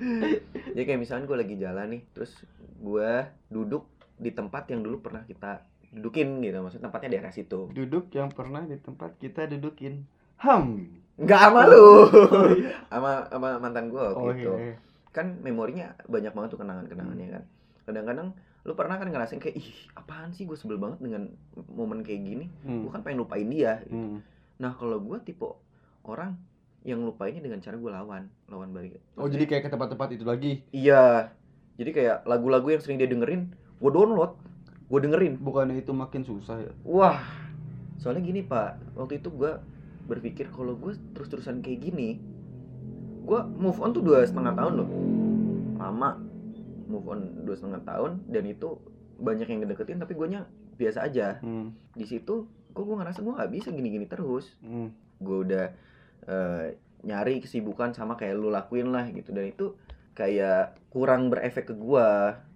jadi 0.76 0.84
kayak 0.84 1.00
misalnya 1.00 1.24
gue 1.24 1.38
lagi 1.40 1.56
jalan 1.56 1.86
nih 1.88 2.02
terus 2.12 2.36
gue 2.84 3.10
duduk 3.48 3.88
di 4.20 4.28
tempat 4.28 4.68
yang 4.68 4.84
dulu 4.84 5.00
pernah 5.00 5.24
kita 5.24 5.64
dudukin 5.88 6.40
gitu 6.40 6.56
maksudnya 6.60 6.88
tempatnya 6.88 7.08
daerah 7.10 7.32
situ 7.32 7.72
Duduk 7.72 8.12
yang 8.12 8.28
pernah 8.28 8.64
di 8.64 8.76
tempat 8.76 9.16
kita 9.16 9.44
dudukin. 9.44 10.04
Ham. 10.40 10.88
Nggak 11.20 11.40
sama 11.40 11.62
lu. 11.68 11.80
Oh, 12.08 12.48
iya. 12.56 12.72
sama 12.92 13.28
sama 13.28 13.48
mantan 13.60 13.92
gue 13.92 14.00
Oh, 14.00 14.32
gitu 14.32 14.56
iya. 14.56 14.74
kan 15.12 15.36
memorinya 15.44 15.92
banyak 16.08 16.32
banget 16.32 16.48
tuh 16.56 16.60
kenangan-kenangannya 16.64 17.28
kan. 17.36 17.42
Kadang-kadang 17.84 18.28
lu 18.62 18.72
pernah 18.78 18.94
kan 18.94 19.10
ngerasain 19.10 19.42
kayak 19.42 19.58
ih 19.58 19.68
apaan 19.98 20.30
sih 20.30 20.46
gue 20.46 20.54
sebel 20.54 20.78
banget 20.78 21.02
dengan 21.02 21.28
momen 21.68 22.00
kayak 22.06 22.22
gini. 22.22 22.46
Hmm. 22.64 22.86
gue 22.86 22.90
kan 22.94 23.02
pengen 23.04 23.26
lupain 23.26 23.48
dia. 23.48 23.82
Hmm. 23.90 24.22
nah 24.62 24.70
kalau 24.78 25.02
gue 25.02 25.18
tipe 25.26 25.42
orang 26.06 26.38
yang 26.86 27.02
lupainnya 27.02 27.42
dengan 27.42 27.58
cara 27.58 27.74
gue 27.74 27.90
lawan 27.90 28.30
lawan 28.46 28.70
balik. 28.70 28.98
Oh 29.18 29.26
jadi 29.26 29.44
kayak 29.46 29.66
ke 29.66 29.70
tempat-tempat 29.70 30.08
itu 30.14 30.24
lagi? 30.24 30.52
Iya. 30.70 31.34
Jadi 31.76 31.90
kayak 31.90 32.28
lagu-lagu 32.28 32.68
yang 32.70 32.82
sering 32.82 32.98
dia 33.00 33.10
dengerin 33.10 33.52
gue 33.52 33.90
download 33.90 34.38
gue 34.88 34.98
dengerin. 35.02 35.34
Bukannya 35.42 35.82
itu 35.82 35.90
makin 35.90 36.22
susah 36.22 36.62
ya? 36.62 36.72
Wah 36.86 37.20
soalnya 37.98 38.22
gini 38.22 38.42
pak. 38.46 38.78
Waktu 38.94 39.18
itu 39.22 39.28
gue 39.30 39.52
berpikir 40.06 40.50
kalau 40.50 40.74
gue 40.74 40.98
terus-terusan 41.14 41.62
kayak 41.62 41.90
gini 41.90 42.18
gue 43.22 43.40
move 43.54 43.78
on 43.78 43.94
tuh 43.94 44.02
dua 44.02 44.26
setengah 44.26 44.54
tahun 44.54 44.72
loh. 44.82 44.90
Lama 45.78 46.18
move 46.90 47.06
on 47.06 47.20
dua 47.46 47.54
setengah 47.54 47.82
tahun 47.86 48.26
dan 48.28 48.44
itu 48.50 48.76
banyak 49.22 49.46
yang 49.46 49.62
ngedeketin 49.62 50.02
tapi 50.02 50.18
gue 50.18 50.26
biasa 50.76 51.06
aja. 51.06 51.38
Hmm. 51.38 51.70
di 51.94 52.08
situ 52.08 52.48
kok 52.72 52.82
gue 52.82 52.96
ngerasa 52.98 53.22
gue 53.22 53.32
nggak 53.32 53.52
bisa 53.54 53.68
gini-gini 53.70 54.06
terus. 54.10 54.58
Hmm. 54.58 54.90
gue 55.22 55.36
udah 55.46 55.66
eh, 56.26 56.66
nyari 57.06 57.38
kesibukan 57.38 57.94
sama 57.94 58.18
kayak 58.18 58.34
lu 58.34 58.50
lakuin 58.50 58.90
lah 58.90 59.06
gitu. 59.14 59.30
Dan 59.30 59.54
itu 59.54 59.78
kayak 60.18 60.76
kurang 60.90 61.30
berefek 61.30 61.70
ke 61.70 61.74
gue 61.78 62.08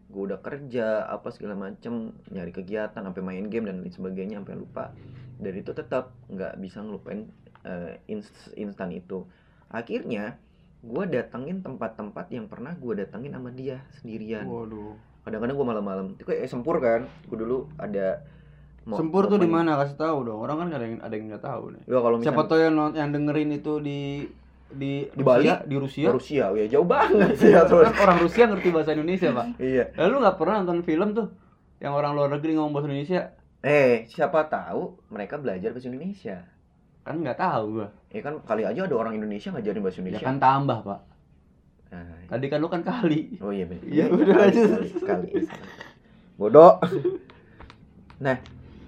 gue 0.07 0.23
udah 0.25 0.39
kerja 0.39 1.03
apa 1.05 1.29
segala 1.29 1.55
macem 1.55 2.15
nyari 2.29 2.51
kegiatan 2.51 3.03
sampai 3.03 3.21
main 3.21 3.47
game 3.47 3.67
dan 3.67 3.83
lain 3.83 3.91
sebagainya 3.91 4.39
sampai 4.39 4.55
lupa. 4.55 4.95
Dan 5.37 5.53
itu 5.53 5.71
tetap 5.71 6.15
nggak 6.27 6.57
bisa 6.57 6.81
ngelupain 6.81 7.27
eh, 7.63 7.99
ins- 8.07 8.55
instan 8.55 8.91
itu. 8.91 9.27
Akhirnya 9.67 10.39
gue 10.81 11.05
datengin 11.07 11.61
tempat-tempat 11.61 12.31
yang 12.31 12.47
pernah 12.47 12.73
gue 12.73 12.93
datengin 12.97 13.35
sama 13.35 13.51
dia 13.51 13.83
sendirian. 13.93 14.47
Waduh. 14.47 14.95
Kadang-kadang 15.27 15.57
gue 15.59 15.67
malam-malam. 15.67 16.07
Itu 16.15 16.25
kayak 16.25 16.47
sempur 16.47 16.79
kan? 16.79 17.11
Gue 17.27 17.37
dulu 17.37 17.67
ada 17.75 18.23
mo- 18.87 18.95
Sempur 18.95 19.27
tuh 19.27 19.43
di 19.43 19.51
mana? 19.51 19.75
Kasih 19.77 19.99
tahu 19.99 20.23
dong. 20.23 20.39
Orang 20.39 20.63
kan 20.63 20.69
ada 20.71 20.87
yang 20.87 21.03
ada 21.03 21.11
yang 21.11 21.27
nggak 21.27 21.43
tahu 21.43 21.75
nih. 21.75 21.83
ya 21.85 21.99
kalau 21.99 22.17
Siapa 22.17 22.31
misalnya 22.31 22.47
tahu 22.47 22.61
yang 22.63 22.75
yang 22.95 23.11
dengerin 23.11 23.51
itu 23.53 23.73
di 23.83 24.01
di 24.69 25.07
Di 25.09 25.23
Bali? 25.23 25.47
Rusia, 25.47 25.57
di 25.63 25.77
Rusia. 25.77 26.09
Rusia 26.11 26.45
ya 26.53 26.67
jauh 26.67 26.85
banget 26.85 27.39
sih 27.39 27.51
ya. 27.51 27.63
Kan 27.65 27.95
orang 27.97 28.19
Rusia 28.19 28.45
ngerti 28.47 28.69
bahasa 28.71 28.91
Indonesia, 28.93 29.31
Pak. 29.31 29.47
iya 29.59 29.85
Lalu 29.95 30.15
nggak 30.21 30.37
pernah 30.37 30.55
nonton 30.61 30.81
film 30.83 31.09
tuh 31.13 31.29
yang 31.77 31.93
orang 31.93 32.13
luar 32.13 32.29
negeri 32.31 32.57
ngomong 32.57 32.73
bahasa 32.73 32.89
Indonesia? 32.89 33.23
eh 33.61 34.07
siapa 34.07 34.47
tahu 34.47 34.99
mereka 35.09 35.37
belajar 35.37 35.71
bahasa 35.71 35.87
Indonesia 35.87 36.37
Kan 37.03 37.21
nggak 37.21 37.37
tahu 37.37 37.65
gua. 37.77 37.89
ya 38.09 38.21
kan 38.21 38.35
kali 38.41 38.63
aja 38.63 38.83
ada 38.83 38.95
orang 38.95 39.15
Indonesia 39.15 39.51
ngajarin 39.51 39.79
bahasa 39.81 39.97
Ya 39.97 40.03
Indonesia 40.03 40.25
kan 40.25 40.39
tambah, 40.39 40.79
Pak. 40.83 41.01
Nah, 41.87 42.19
Tadi 42.27 42.47
kan 42.47 42.59
lu 42.59 42.67
kan 42.67 42.83
kali. 42.83 43.39
oh 43.39 43.51
iya 43.51 43.65
bener. 43.65 43.83
Iya, 43.87 44.05
Iya, 44.05 44.05
udah 44.11 44.27
kali, 44.27 44.51
lanjut. 44.51 44.69
kali, 44.71 44.89
kali. 45.07 45.31
bodoh 46.35 46.83
nah 48.17 48.37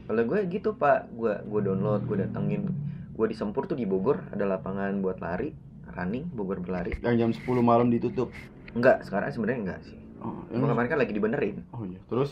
kalau 0.04 0.24
gue 0.24 0.40
gitu 0.48 0.72
pak 0.74 1.08
gue 1.10 1.32
gue 1.38 1.60
download 1.62 2.04
gue 2.04 2.16
datengin 2.18 2.64
gue 3.12 3.26
di 3.26 3.36
Sempur 3.36 3.64
tuh 3.64 3.76
di 3.76 3.84
Bogor 3.84 4.24
ada 4.30 4.44
lapangan 4.44 4.98
buat 4.98 5.18
lari 5.18 5.52
running 5.92 6.26
Bogor 6.30 6.58
berlari 6.58 6.94
Yang 6.98 7.14
jam 7.16 7.30
10 7.34 7.62
malam 7.62 7.86
ditutup. 7.88 8.28
enggak 8.72 9.02
sekarang 9.02 9.30
sebenarnya 9.30 9.60
enggak 9.62 9.80
sih 9.82 9.96
Oh, 10.18 10.42
Emang 10.50 10.72
kemarin 10.72 10.88
kan 10.90 10.98
lagi 10.98 11.12
dibenerin 11.12 11.62
oh 11.70 11.82
iya. 11.82 11.98
Terus 12.04 12.30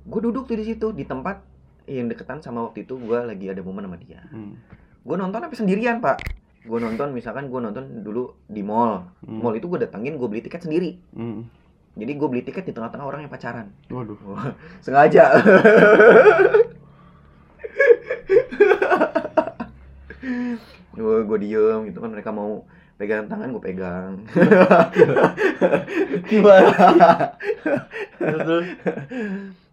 gue 0.00 0.20
duduk 0.22 0.44
tuh 0.44 0.54
di 0.54 0.64
situ 0.64 0.90
di 0.90 1.04
tempat 1.04 1.40
yang 1.84 2.06
deketan 2.06 2.40
sama 2.40 2.62
waktu 2.62 2.82
itu 2.82 2.96
gue 2.96 3.18
lagi 3.20 3.46
ada 3.46 3.60
momen 3.60 3.84
sama 3.84 3.96
dia 3.96 4.20
hmm. 4.26 4.52
gue 5.00 5.14
nonton 5.14 5.38
sampai 5.38 5.54
sendirian 5.54 5.98
pak 5.98 6.18
gue 6.60 6.78
nonton 6.78 7.12
misalkan 7.12 7.46
gue 7.46 7.56
nonton 7.56 8.00
dulu 8.00 8.32
di 8.44 8.60
mall 8.60 9.06
Hmm. 9.20 9.38
mall 9.38 9.52
itu 9.52 9.66
gue 9.66 9.78
datangin 9.78 10.16
gue 10.16 10.24
beli 10.24 10.40
tiket 10.40 10.62
sendiri 10.62 10.96
Hmm. 11.12 11.44
jadi 11.94 12.10
gue 12.12 12.26
beli 12.26 12.42
tiket 12.42 12.64
di 12.64 12.72
tengah-tengah 12.72 13.04
orang 13.04 13.20
yang 13.22 13.30
pacaran 13.30 13.70
Waduh. 13.88 14.16
Sengaja 14.84 15.36
gue 21.00 21.16
gue 21.24 21.38
diem 21.40 21.88
gitu 21.88 21.98
kan 22.04 22.10
mereka 22.12 22.30
mau 22.30 22.68
pegang 23.00 23.24
tangan 23.32 23.48
gue 23.56 23.62
pegang. 23.64 24.12
Gimana? 26.28 27.32
terus, 28.20 28.66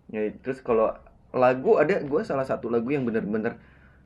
ya, 0.08 0.22
terus 0.40 0.60
kalau 0.64 0.96
lagu 1.36 1.76
ada 1.76 2.00
gue 2.00 2.22
salah 2.24 2.48
satu 2.48 2.72
lagu 2.72 2.88
yang 2.88 3.04
bener-bener 3.04 3.60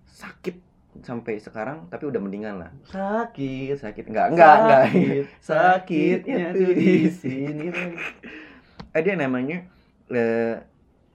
sakit 0.09 0.57
sampai 1.05 1.37
sekarang 1.37 1.85
tapi 1.93 2.09
udah 2.09 2.17
mendingan 2.17 2.65
lah. 2.65 2.71
Sakit. 2.89 3.77
sakit. 3.77 4.09
Enggak 4.09 4.33
enggak 4.33 4.55
enggak 4.57 4.83
Sakit. 4.89 5.23
sakitnya 6.25 6.45
tuh 6.57 6.71
di 6.73 6.93
sini. 7.07 7.67
Ada 8.91 9.07
yang 9.15 9.21
namanya 9.29 9.69
eh, 10.09 10.65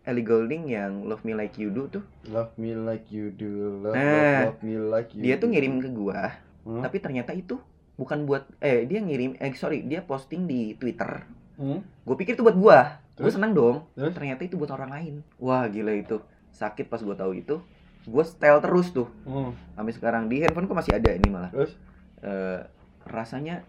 Ellie 0.07 0.23
Goulding 0.23 0.71
yang 0.71 1.03
Love 1.05 1.27
Me 1.27 1.35
Like 1.35 1.59
You 1.59 1.69
Do 1.69 1.91
tuh 1.91 2.05
Love 2.27 2.55
me 2.59 2.75
like 2.75 3.07
you 3.11 3.31
do. 3.31 3.83
Love, 3.83 3.95
Nah, 3.95 4.03
love, 4.07 4.57
love 4.57 4.61
me 4.63 4.75
like 4.79 5.11
you 5.15 5.23
dia 5.23 5.35
tuh 5.37 5.51
ngirim 5.51 5.83
ke 5.83 5.91
gua 5.91 6.39
Hmm? 6.67 6.83
tapi 6.83 6.99
ternyata 6.99 7.31
itu 7.31 7.63
bukan 7.95 8.27
buat 8.27 8.43
eh 8.59 8.83
dia 8.91 8.99
ngirim 8.99 9.39
eh 9.39 9.55
sorry 9.55 9.87
dia 9.87 10.03
posting 10.03 10.51
di 10.51 10.75
Twitter 10.75 11.23
Hmm? 11.55 11.79
gue 11.79 12.17
pikir 12.19 12.35
itu 12.35 12.43
buat 12.43 12.59
gua 12.59 12.99
gue 13.15 13.23
Terus? 13.23 13.39
seneng 13.39 13.55
dong 13.55 13.87
Terus? 13.95 14.13
ternyata 14.13 14.43
itu 14.43 14.59
buat 14.59 14.75
orang 14.75 14.91
lain 14.91 15.15
wah 15.39 15.65
gila 15.71 15.95
itu 15.95 16.19
sakit 16.51 16.91
pas 16.91 16.99
gua 17.01 17.15
tahu 17.15 17.39
itu 17.39 17.63
gue 18.03 18.25
setel 18.27 18.59
terus 18.59 18.91
tuh 18.91 19.07
Hmm. 19.23 19.55
sampai 19.79 19.95
sekarang 19.95 20.27
di 20.27 20.43
handphone 20.43 20.67
masih 20.69 20.99
ada 20.99 21.11
ini 21.15 21.29
malah 21.31 21.51
Terus? 21.55 21.79
Eh, 22.27 22.61
rasanya 23.07 23.63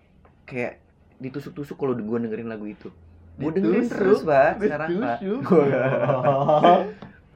kayak 0.44 0.82
ditusuk-tusuk 1.18 1.78
kalau 1.78 1.94
gue 1.94 2.18
dengerin 2.18 2.50
lagu 2.50 2.66
itu 2.66 2.90
gue 3.38 3.52
dengerin 3.52 3.86
terus 3.86 4.22
pak 4.22 4.58
sekarang 4.58 4.90
pak 4.98 5.18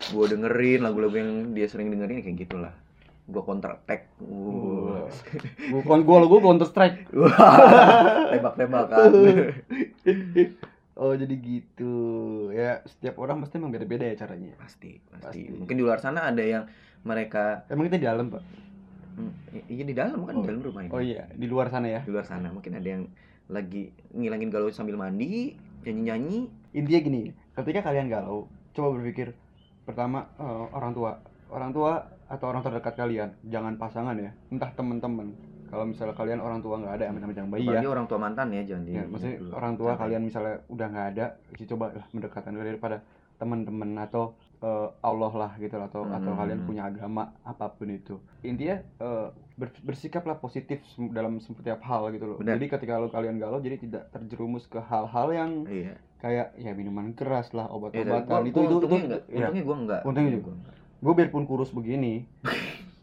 gue 0.02 0.26
dengerin 0.32 0.80
lagu-lagu 0.82 1.14
yang 1.14 1.32
dia 1.52 1.66
sering 1.66 1.90
dengerin 1.90 2.20
kayak 2.20 2.38
gitulah 2.40 2.74
gue 3.24 3.40
counter 3.40 3.72
attack. 3.72 4.12
Wah. 4.20 5.08
Bukan 5.72 6.04
gua, 6.04 6.28
gua 6.28 6.40
counter 6.42 6.68
strike. 6.68 7.08
tembak-tembakan 8.34 9.08
Oh 11.00 11.16
jadi 11.16 11.32
gitu 11.34 11.94
ya 12.52 12.84
setiap 12.84 13.18
orang 13.18 13.40
pasti 13.40 13.56
emang 13.56 13.72
beda-beda 13.72 14.04
ya 14.04 14.20
caranya. 14.20 14.52
pasti, 14.60 15.00
pasti 15.08 15.24
Pasti. 15.24 15.42
mungkin 15.50 15.74
di 15.74 15.82
luar 15.82 15.98
sana 15.98 16.28
ada 16.28 16.44
yang 16.44 16.68
mereka 17.02 17.64
Emang 17.68 17.88
kita 17.88 17.98
di 17.98 18.06
dalam 18.06 18.28
pak? 18.28 18.44
Hmm, 19.12 19.32
iya 19.66 19.84
di 19.84 19.96
dalam 19.96 20.20
kan 20.22 20.34
Oh. 20.36 20.42
di 20.42 20.48
dalam 20.48 20.62
rumah 20.62 20.82
ini 20.82 20.92
Oh 20.92 21.00
iya 21.00 21.24
di 21.32 21.48
luar 21.48 21.68
sana 21.68 21.88
ya. 21.88 22.04
di 22.04 22.12
luar 22.12 22.24
sana 22.24 22.52
mungkin 22.52 22.76
ada 22.76 22.90
yang 22.90 23.04
lagi 23.48 23.90
ngilangin 24.12 24.48
galau 24.48 24.68
sambil 24.70 24.96
mandi 24.96 25.56
nyanyi-nyanyi 25.84 26.40
Intinya 26.72 27.00
gini, 27.04 27.22
ketika 27.52 27.84
kalian 27.84 28.08
galau, 28.08 28.48
coba 28.72 28.96
berpikir 28.96 29.36
pertama 29.84 30.24
eh, 30.40 30.66
orang 30.72 30.96
tua 30.96 31.12
orang 31.52 31.76
tua 31.76 32.00
atau 32.32 32.48
orang 32.48 32.64
terdekat 32.64 32.96
kalian 32.96 33.30
jangan 33.44 33.76
pasangan 33.76 34.16
ya 34.16 34.32
entah 34.48 34.72
teman-teman 34.72 35.36
kalau 35.68 35.84
misalnya 35.84 36.16
kalian 36.16 36.40
orang 36.40 36.64
tua 36.64 36.80
nggak 36.80 36.96
ada 36.96 37.04
yang 37.12 37.52
bayi 37.52 37.68
ya 37.68 37.84
orang 37.84 38.08
tua 38.08 38.20
mantan 38.20 38.56
ya 38.56 38.64
jangan 38.64 38.84
di 38.88 38.92
Ya, 38.96 39.04
maksudnya 39.04 39.36
dulu. 39.36 39.52
orang 39.52 39.74
tua 39.76 39.90
Santai. 39.92 40.02
kalian 40.08 40.22
misalnya 40.24 40.56
udah 40.68 40.88
nggak 40.88 41.08
ada, 41.12 41.26
sih 41.60 41.68
coba 41.68 41.86
lah 41.92 42.06
mendekatan 42.12 42.52
daripada 42.56 42.98
teman-teman 43.36 43.90
atau 44.00 44.24
eh, 44.62 44.88
Allah 45.02 45.34
lah 45.34 45.52
gitu 45.56 45.74
lah, 45.74 45.86
atau 45.86 46.06
atau 46.06 46.32
Hmm. 46.32 46.40
kalian 46.40 46.60
punya 46.64 46.86
agama 46.86 47.24
apa 47.42 47.70
pun 47.70 47.88
itu. 47.88 48.16
Intinya 48.42 48.78
eh, 48.78 49.28
ber- 49.56 49.82
bersikaplah 49.82 50.38
positif 50.38 50.80
dalam 51.08 51.38
setiap 51.38 51.82
hal 51.82 52.10
gitu 52.10 52.26
loh. 52.26 52.38
Benar. 52.38 52.56
Jadi 52.56 52.66
ketika 52.70 52.96
lo 52.96 53.08
kalian 53.08 53.36
galau, 53.36 53.58
jadi 53.58 53.78
tidak 53.78 54.10
terjerumus 54.10 54.66
ke 54.66 54.80
hal-hal 54.80 55.28
yang 55.32 55.52
Iya. 55.66 55.98
kayak 56.18 56.54
ya 56.56 56.72
minuman 56.72 57.12
keras 57.12 57.50
lah, 57.52 57.66
Iya, 57.66 57.74
obat-obatan 57.74 58.42
itu 58.44 58.50
itu 58.52 58.60
itu. 58.60 58.76
untungnya 58.76 59.02
enggak, 59.04 59.22
ya, 59.24 59.36
untungnya 59.40 59.64
gua 59.64 59.78
enggak. 59.80 60.02
Untungnya 60.04 60.32
juga. 60.32 60.52
Gue 61.00 61.14
biarpun 61.16 61.44
kurus 61.44 61.72
begini, 61.72 62.30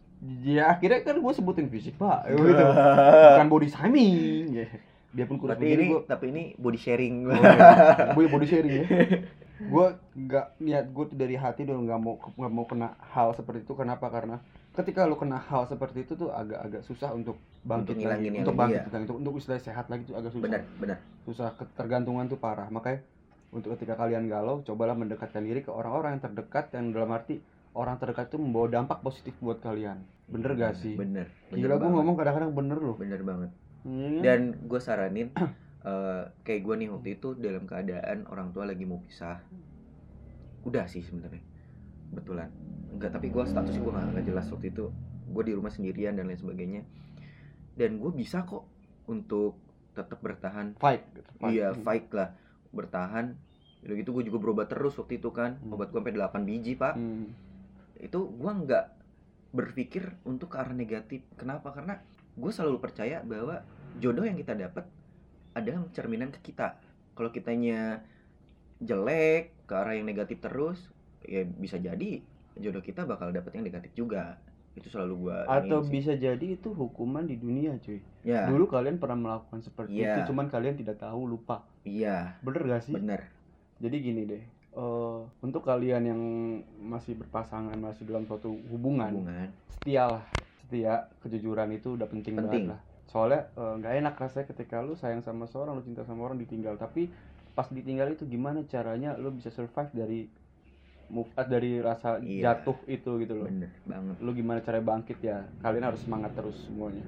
ya 0.48 0.70
akhirnya 0.72 1.02
kan 1.02 1.16
gue 1.16 1.32
sebutin 1.32 1.66
fisik 1.66 1.94
pak, 1.96 2.26
gitu. 2.28 2.46
bukan 2.46 3.48
body 3.48 3.68
shaming. 3.68 4.14
Ya. 4.52 4.66
Biarpun 5.08 5.38
kurus 5.38 5.50
Tapi 5.52 5.64
begini, 5.64 5.78
ini 5.80 5.90
gua- 5.90 6.04
tapi 6.06 6.24
ini 6.28 6.42
body 6.54 6.76
sharing. 6.76 7.14
Oh, 7.24 7.32
iya. 7.32 8.12
Gue 8.12 8.24
body 8.28 8.46
sharing 8.46 8.72
ya. 8.72 8.84
Gue 9.58 9.86
nggak 10.14 10.62
niat 10.62 10.86
gue 10.94 11.04
tuh 11.10 11.18
dari 11.18 11.34
hati 11.34 11.66
udah 11.66 11.76
nggak 11.82 12.00
mau 12.00 12.14
nggak 12.18 12.52
mau 12.54 12.64
kena 12.64 12.94
hal 13.10 13.34
seperti 13.34 13.66
itu. 13.66 13.74
Kenapa? 13.74 14.06
Karena 14.06 14.38
ketika 14.74 15.02
lu 15.10 15.18
kena 15.18 15.42
hal 15.42 15.66
seperti 15.66 16.06
itu 16.06 16.14
tuh 16.14 16.30
agak-agak 16.30 16.86
susah 16.86 17.10
untuk 17.10 17.42
bangkit 17.66 17.98
Untuk 17.98 18.06
lagi, 18.06 18.26
untuk 18.30 18.54
bangkit 18.54 18.86
ya. 18.86 18.92
lagi, 18.94 19.04
untuk 19.10 19.18
untuk 19.18 19.34
istilah 19.42 19.58
sehat 19.58 19.90
lagi 19.90 20.06
tuh 20.06 20.14
agak 20.14 20.30
susah. 20.30 20.46
benar, 20.46 20.62
benar. 20.78 20.98
Susah 21.26 21.48
ketergantungan 21.58 22.30
tuh 22.30 22.38
parah. 22.38 22.70
Makanya 22.70 23.02
untuk 23.50 23.74
ketika 23.74 23.98
kalian 23.98 24.30
galau, 24.30 24.62
cobalah 24.62 24.94
mendekatkan 24.94 25.42
diri 25.42 25.66
ke 25.66 25.74
orang-orang 25.74 26.20
yang 26.20 26.22
terdekat 26.22 26.70
yang 26.76 26.94
dalam 26.94 27.10
arti 27.10 27.42
orang 27.74 27.98
terdekat 27.98 28.30
itu 28.30 28.38
membawa 28.38 28.66
dampak 28.70 29.02
positif 29.02 29.34
buat 29.42 29.58
kalian. 29.58 29.98
Bener 30.28 30.54
gak 30.54 30.78
sih? 30.78 30.94
Bener. 30.94 31.26
bener 31.48 31.58
Gila 31.66 31.74
gue 31.80 31.90
ngomong 31.90 32.14
kadang-kadang 32.14 32.52
bener 32.54 32.78
loh. 32.78 32.94
bener 32.94 33.20
banget. 33.24 33.50
Iya 33.88 34.06
kan? 34.10 34.22
Dan 34.22 34.40
gue 34.68 34.80
saranin 34.82 35.28
eh, 35.84 36.22
kayak 36.42 36.60
gue 36.64 36.74
nih 36.84 36.88
waktu 36.90 37.08
itu 37.20 37.28
dalam 37.38 37.64
keadaan 37.68 38.26
orang 38.30 38.50
tua 38.50 38.66
lagi 38.66 38.82
mau 38.88 38.98
pisah. 39.02 39.38
Udah 40.66 40.86
sih 40.90 41.02
sebenarnya. 41.04 41.42
Betulan. 42.14 42.50
Enggak, 42.94 43.14
tapi 43.14 43.30
gue 43.30 43.44
statusnya 43.44 43.82
gue 43.84 43.92
nggak 43.92 44.26
jelas 44.26 44.46
waktu 44.50 44.72
itu. 44.74 44.90
Gue 45.28 45.42
di 45.44 45.52
rumah 45.54 45.70
sendirian 45.70 46.16
dan 46.16 46.26
lain 46.26 46.40
sebagainya. 46.40 46.82
Dan 47.78 48.02
gue 48.02 48.10
bisa 48.10 48.42
kok 48.42 48.66
untuk 49.06 49.60
tetap 49.94 50.18
bertahan 50.22 50.78
fight. 50.78 51.02
gitu, 51.14 51.30
Iya, 51.46 51.74
fight 51.74 52.10
lah, 52.14 52.34
bertahan. 52.70 53.34
Udah 53.82 53.94
gitu 53.94 54.10
gue 54.14 54.24
juga 54.26 54.38
berobat 54.42 54.70
terus 54.70 54.98
waktu 54.98 55.18
itu 55.18 55.30
kan. 55.30 55.58
Hmm. 55.62 55.74
Obat 55.74 55.94
gue 55.94 55.98
sampai 55.98 56.14
8 56.14 56.42
biji, 56.48 56.74
Pak. 56.74 56.94
Hmm. 56.94 57.30
Itu 57.98 58.30
gua 58.34 58.54
nggak 58.54 58.84
berpikir 59.50 60.14
untuk 60.26 60.54
ke 60.54 60.56
arah 60.58 60.74
negatif. 60.74 61.22
Kenapa? 61.34 61.74
Karena 61.74 61.98
gue 62.38 62.50
selalu 62.54 62.78
percaya 62.78 63.22
bahwa 63.26 63.62
jodoh 63.98 64.22
yang 64.22 64.38
kita 64.38 64.54
dapat 64.54 64.86
adalah 65.58 65.84
cerminan 65.90 66.30
ke 66.30 66.40
kita. 66.44 66.78
Kalau 67.12 67.28
kitanya 67.28 68.02
jelek 68.78 69.54
ke 69.66 69.74
arah 69.74 69.94
yang 69.94 70.06
negatif 70.06 70.38
terus, 70.38 70.78
ya 71.20 71.42
bisa 71.44 71.76
jadi 71.76 72.22
jodoh 72.54 72.80
kita 72.80 73.04
bakal 73.04 73.30
dapet 73.30 73.54
yang 73.54 73.66
negatif 73.66 73.90
juga. 73.92 74.38
Itu 74.72 74.86
selalu 74.88 75.14
gua 75.18 75.36
Atau 75.50 75.82
bisa 75.84 76.14
jadi 76.14 76.54
itu 76.54 76.70
hukuman 76.70 77.26
di 77.26 77.34
dunia 77.34 77.74
cuy. 77.78 77.98
ya, 78.22 78.46
Dulu 78.46 78.70
kalian 78.70 79.02
pernah 79.02 79.18
melakukan 79.18 79.58
seperti 79.58 79.98
Iya. 79.98 80.14
itu, 80.16 80.30
cuman 80.30 80.46
kalian 80.46 80.78
tidak 80.78 81.02
tahu, 81.02 81.26
lupa. 81.26 81.66
iya, 81.82 82.38
Bener 82.40 82.62
gak 82.64 82.86
sih? 82.86 82.94
bener. 82.94 83.26
Jadi 83.78 83.96
gini 83.98 84.22
deh, 84.22 84.42
eh, 84.70 85.18
untuk 85.40 85.62
kalian 85.62 86.02
yang 86.04 86.20
masih 86.78 87.18
berpasangan, 87.18 87.74
masih 87.74 88.06
dalam 88.06 88.22
suatu 88.22 88.54
hubungan, 88.70 89.10
Hubungan. 89.10 89.50
setia 89.68 90.06
lah. 90.08 90.24
Setia, 90.62 90.94
kejujuran 91.18 91.70
itu 91.72 91.98
udah 91.98 92.06
penting, 92.06 92.34
Penting. 92.36 92.64
banget 92.70 92.78
lah. 92.78 92.80
Soalnya 93.08 93.48
eh, 93.50 93.74
nggak 93.80 93.92
enak 93.98 94.14
rasanya 94.14 94.46
ketika 94.46 94.78
lu 94.78 94.94
sayang 94.94 95.20
sama 95.20 95.48
seorang, 95.48 95.74
lu 95.74 95.82
cinta 95.82 96.04
sama 96.04 96.24
orang 96.24 96.36
ditinggal. 96.36 96.76
Tapi 96.76 97.08
pas 97.52 97.66
ditinggal 97.66 98.12
itu 98.12 98.22
gimana 98.22 98.62
caranya 98.64 99.16
lu 99.16 99.32
bisa 99.32 99.48
survive 99.48 99.90
dari 99.90 100.20
move 101.08 101.32
out 101.34 101.48
dari 101.48 101.80
rasa 101.80 102.20
Iya. 102.20 102.52
jatuh 102.54 102.76
itu 102.84 103.10
gitu 103.18 103.34
loh. 103.34 103.48
Bener 103.48 103.72
banget. 103.82 104.16
Lu 104.20 104.30
gimana 104.30 104.60
cara 104.60 104.78
bangkit 104.78 105.18
ya? 105.18 105.48
Kalian 105.58 105.88
harus 105.88 106.04
semangat 106.04 106.36
terus 106.36 106.68
semuanya. 106.68 107.02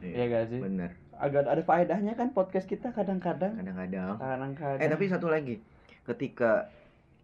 Iya 0.00 0.16
Iya, 0.16 0.24
gak 0.26 0.44
sih? 0.48 0.60
bener. 0.64 0.90
Agak 1.20 1.44
ada 1.44 1.60
faedahnya 1.60 2.16
kan 2.16 2.32
podcast 2.32 2.64
kita 2.64 2.96
kadang-kadang. 2.96 3.60
Kadang-kadang. 3.60 4.16
Kadang-kadang. 4.16 4.80
Eh 4.80 4.88
tapi 4.88 5.04
satu 5.06 5.28
lagi, 5.28 5.60
ketika 6.08 6.72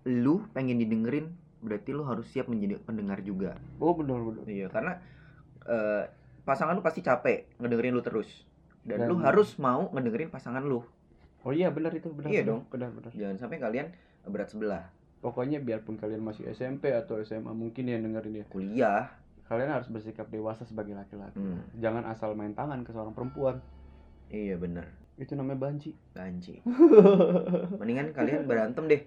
lu 0.04 0.44
pengen 0.52 0.76
didengerin, 0.76 1.32
berarti 1.64 1.96
lu 1.96 2.04
harus 2.04 2.28
siap 2.28 2.46
menjadi 2.46 2.76
pendengar 2.78 3.24
juga. 3.24 3.56
Oh 3.80 3.96
benar 3.96 4.20
benar. 4.20 4.44
Iya, 4.44 4.68
karena 4.68 5.00
eh, 5.64 6.04
pasangan 6.46 6.72
lu 6.72 6.80
pasti 6.80 7.02
capek 7.02 7.50
ngedengerin 7.58 7.92
lu 7.92 8.00
terus. 8.00 8.46
Dan, 8.80 9.02
Dan- 9.02 9.08
lu 9.10 9.18
harus 9.18 9.58
mau 9.58 9.90
ngedengerin 9.90 10.30
pasangan 10.30 10.62
lu. 10.62 10.80
Oh 11.42 11.50
iya 11.50 11.68
benar 11.68 11.90
itu 11.90 12.06
benar. 12.08 12.30
Iya 12.30 12.40
benar, 12.40 12.48
dong. 12.48 12.60
Benar 12.70 12.90
benar. 12.92 13.10
Jangan 13.12 13.36
sampai 13.36 13.58
kalian 13.58 13.86
berat 14.24 14.48
sebelah. 14.48 14.84
Pokoknya 15.18 15.58
biarpun 15.58 15.94
kalian 15.96 16.22
masih 16.22 16.46
SMP 16.48 16.90
atau 16.90 17.18
SMA 17.20 17.50
mungkin 17.50 17.82
yang 17.84 17.98
dengerin 18.00 18.36
ya, 18.36 18.44
Kuliah, 18.46 19.10
kalian 19.44 19.70
harus 19.72 19.88
bersikap 19.88 20.26
dewasa 20.28 20.62
sebagai 20.62 20.94
laki-laki. 20.94 21.34
Hmm. 21.34 21.66
Jangan 21.74 22.06
asal 22.06 22.34
main 22.34 22.52
tangan 22.52 22.82
ke 22.82 22.90
seorang 22.90 23.10
perempuan. 23.10 23.58
iya 24.26 24.54
bener, 24.54 24.86
Itu 25.16 25.34
namanya 25.34 25.62
banci. 25.62 25.94
banci. 26.12 26.62
Mendingan 27.80 28.10
kalian 28.12 28.44
berantem 28.44 28.86
deh 28.86 29.02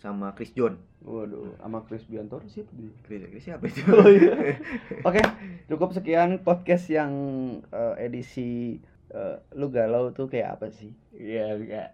sama 0.00 0.32
Chris 0.32 0.52
John. 0.52 0.80
Waduh, 1.00 1.56
sama 1.60 1.84
Chris 1.84 2.04
Biantoro 2.04 2.44
sih. 2.48 2.64
Chris, 3.04 3.24
Chris 3.28 3.44
siapa 3.44 3.64
itu? 3.64 3.84
Oh 3.88 4.08
iya. 4.08 4.56
Oke, 5.08 5.20
cukup 5.68 5.92
sekian 5.92 6.40
podcast 6.40 6.88
yang 6.88 7.12
eh, 7.68 7.94
edisi 8.00 8.80
eh, 9.08 9.36
lu 9.54 9.68
galau 9.68 10.10
tuh 10.10 10.26
kayak 10.26 10.56
apa 10.56 10.66
sih? 10.72 10.90
Iya, 11.12 11.54
enggak. 11.54 11.88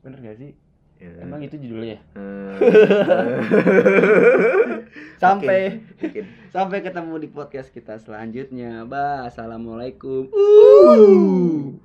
Bener 0.00 0.18
gak 0.24 0.38
sih? 0.40 0.52
Ya, 0.96 1.08
Emang 1.24 1.40
itu 1.40 1.56
judulnya 1.56 1.96
ya? 1.96 2.00
eh, 2.16 2.56
Sampai 5.16 5.80
mungkin. 5.96 6.24
sampai 6.48 6.78
ketemu 6.80 7.14
di 7.16 7.28
podcast 7.28 7.68
kita 7.70 7.96
selanjutnya. 7.96 8.84
Bah, 8.84 9.24
assalamualaikum. 9.24 10.28
Uh. 10.28 11.72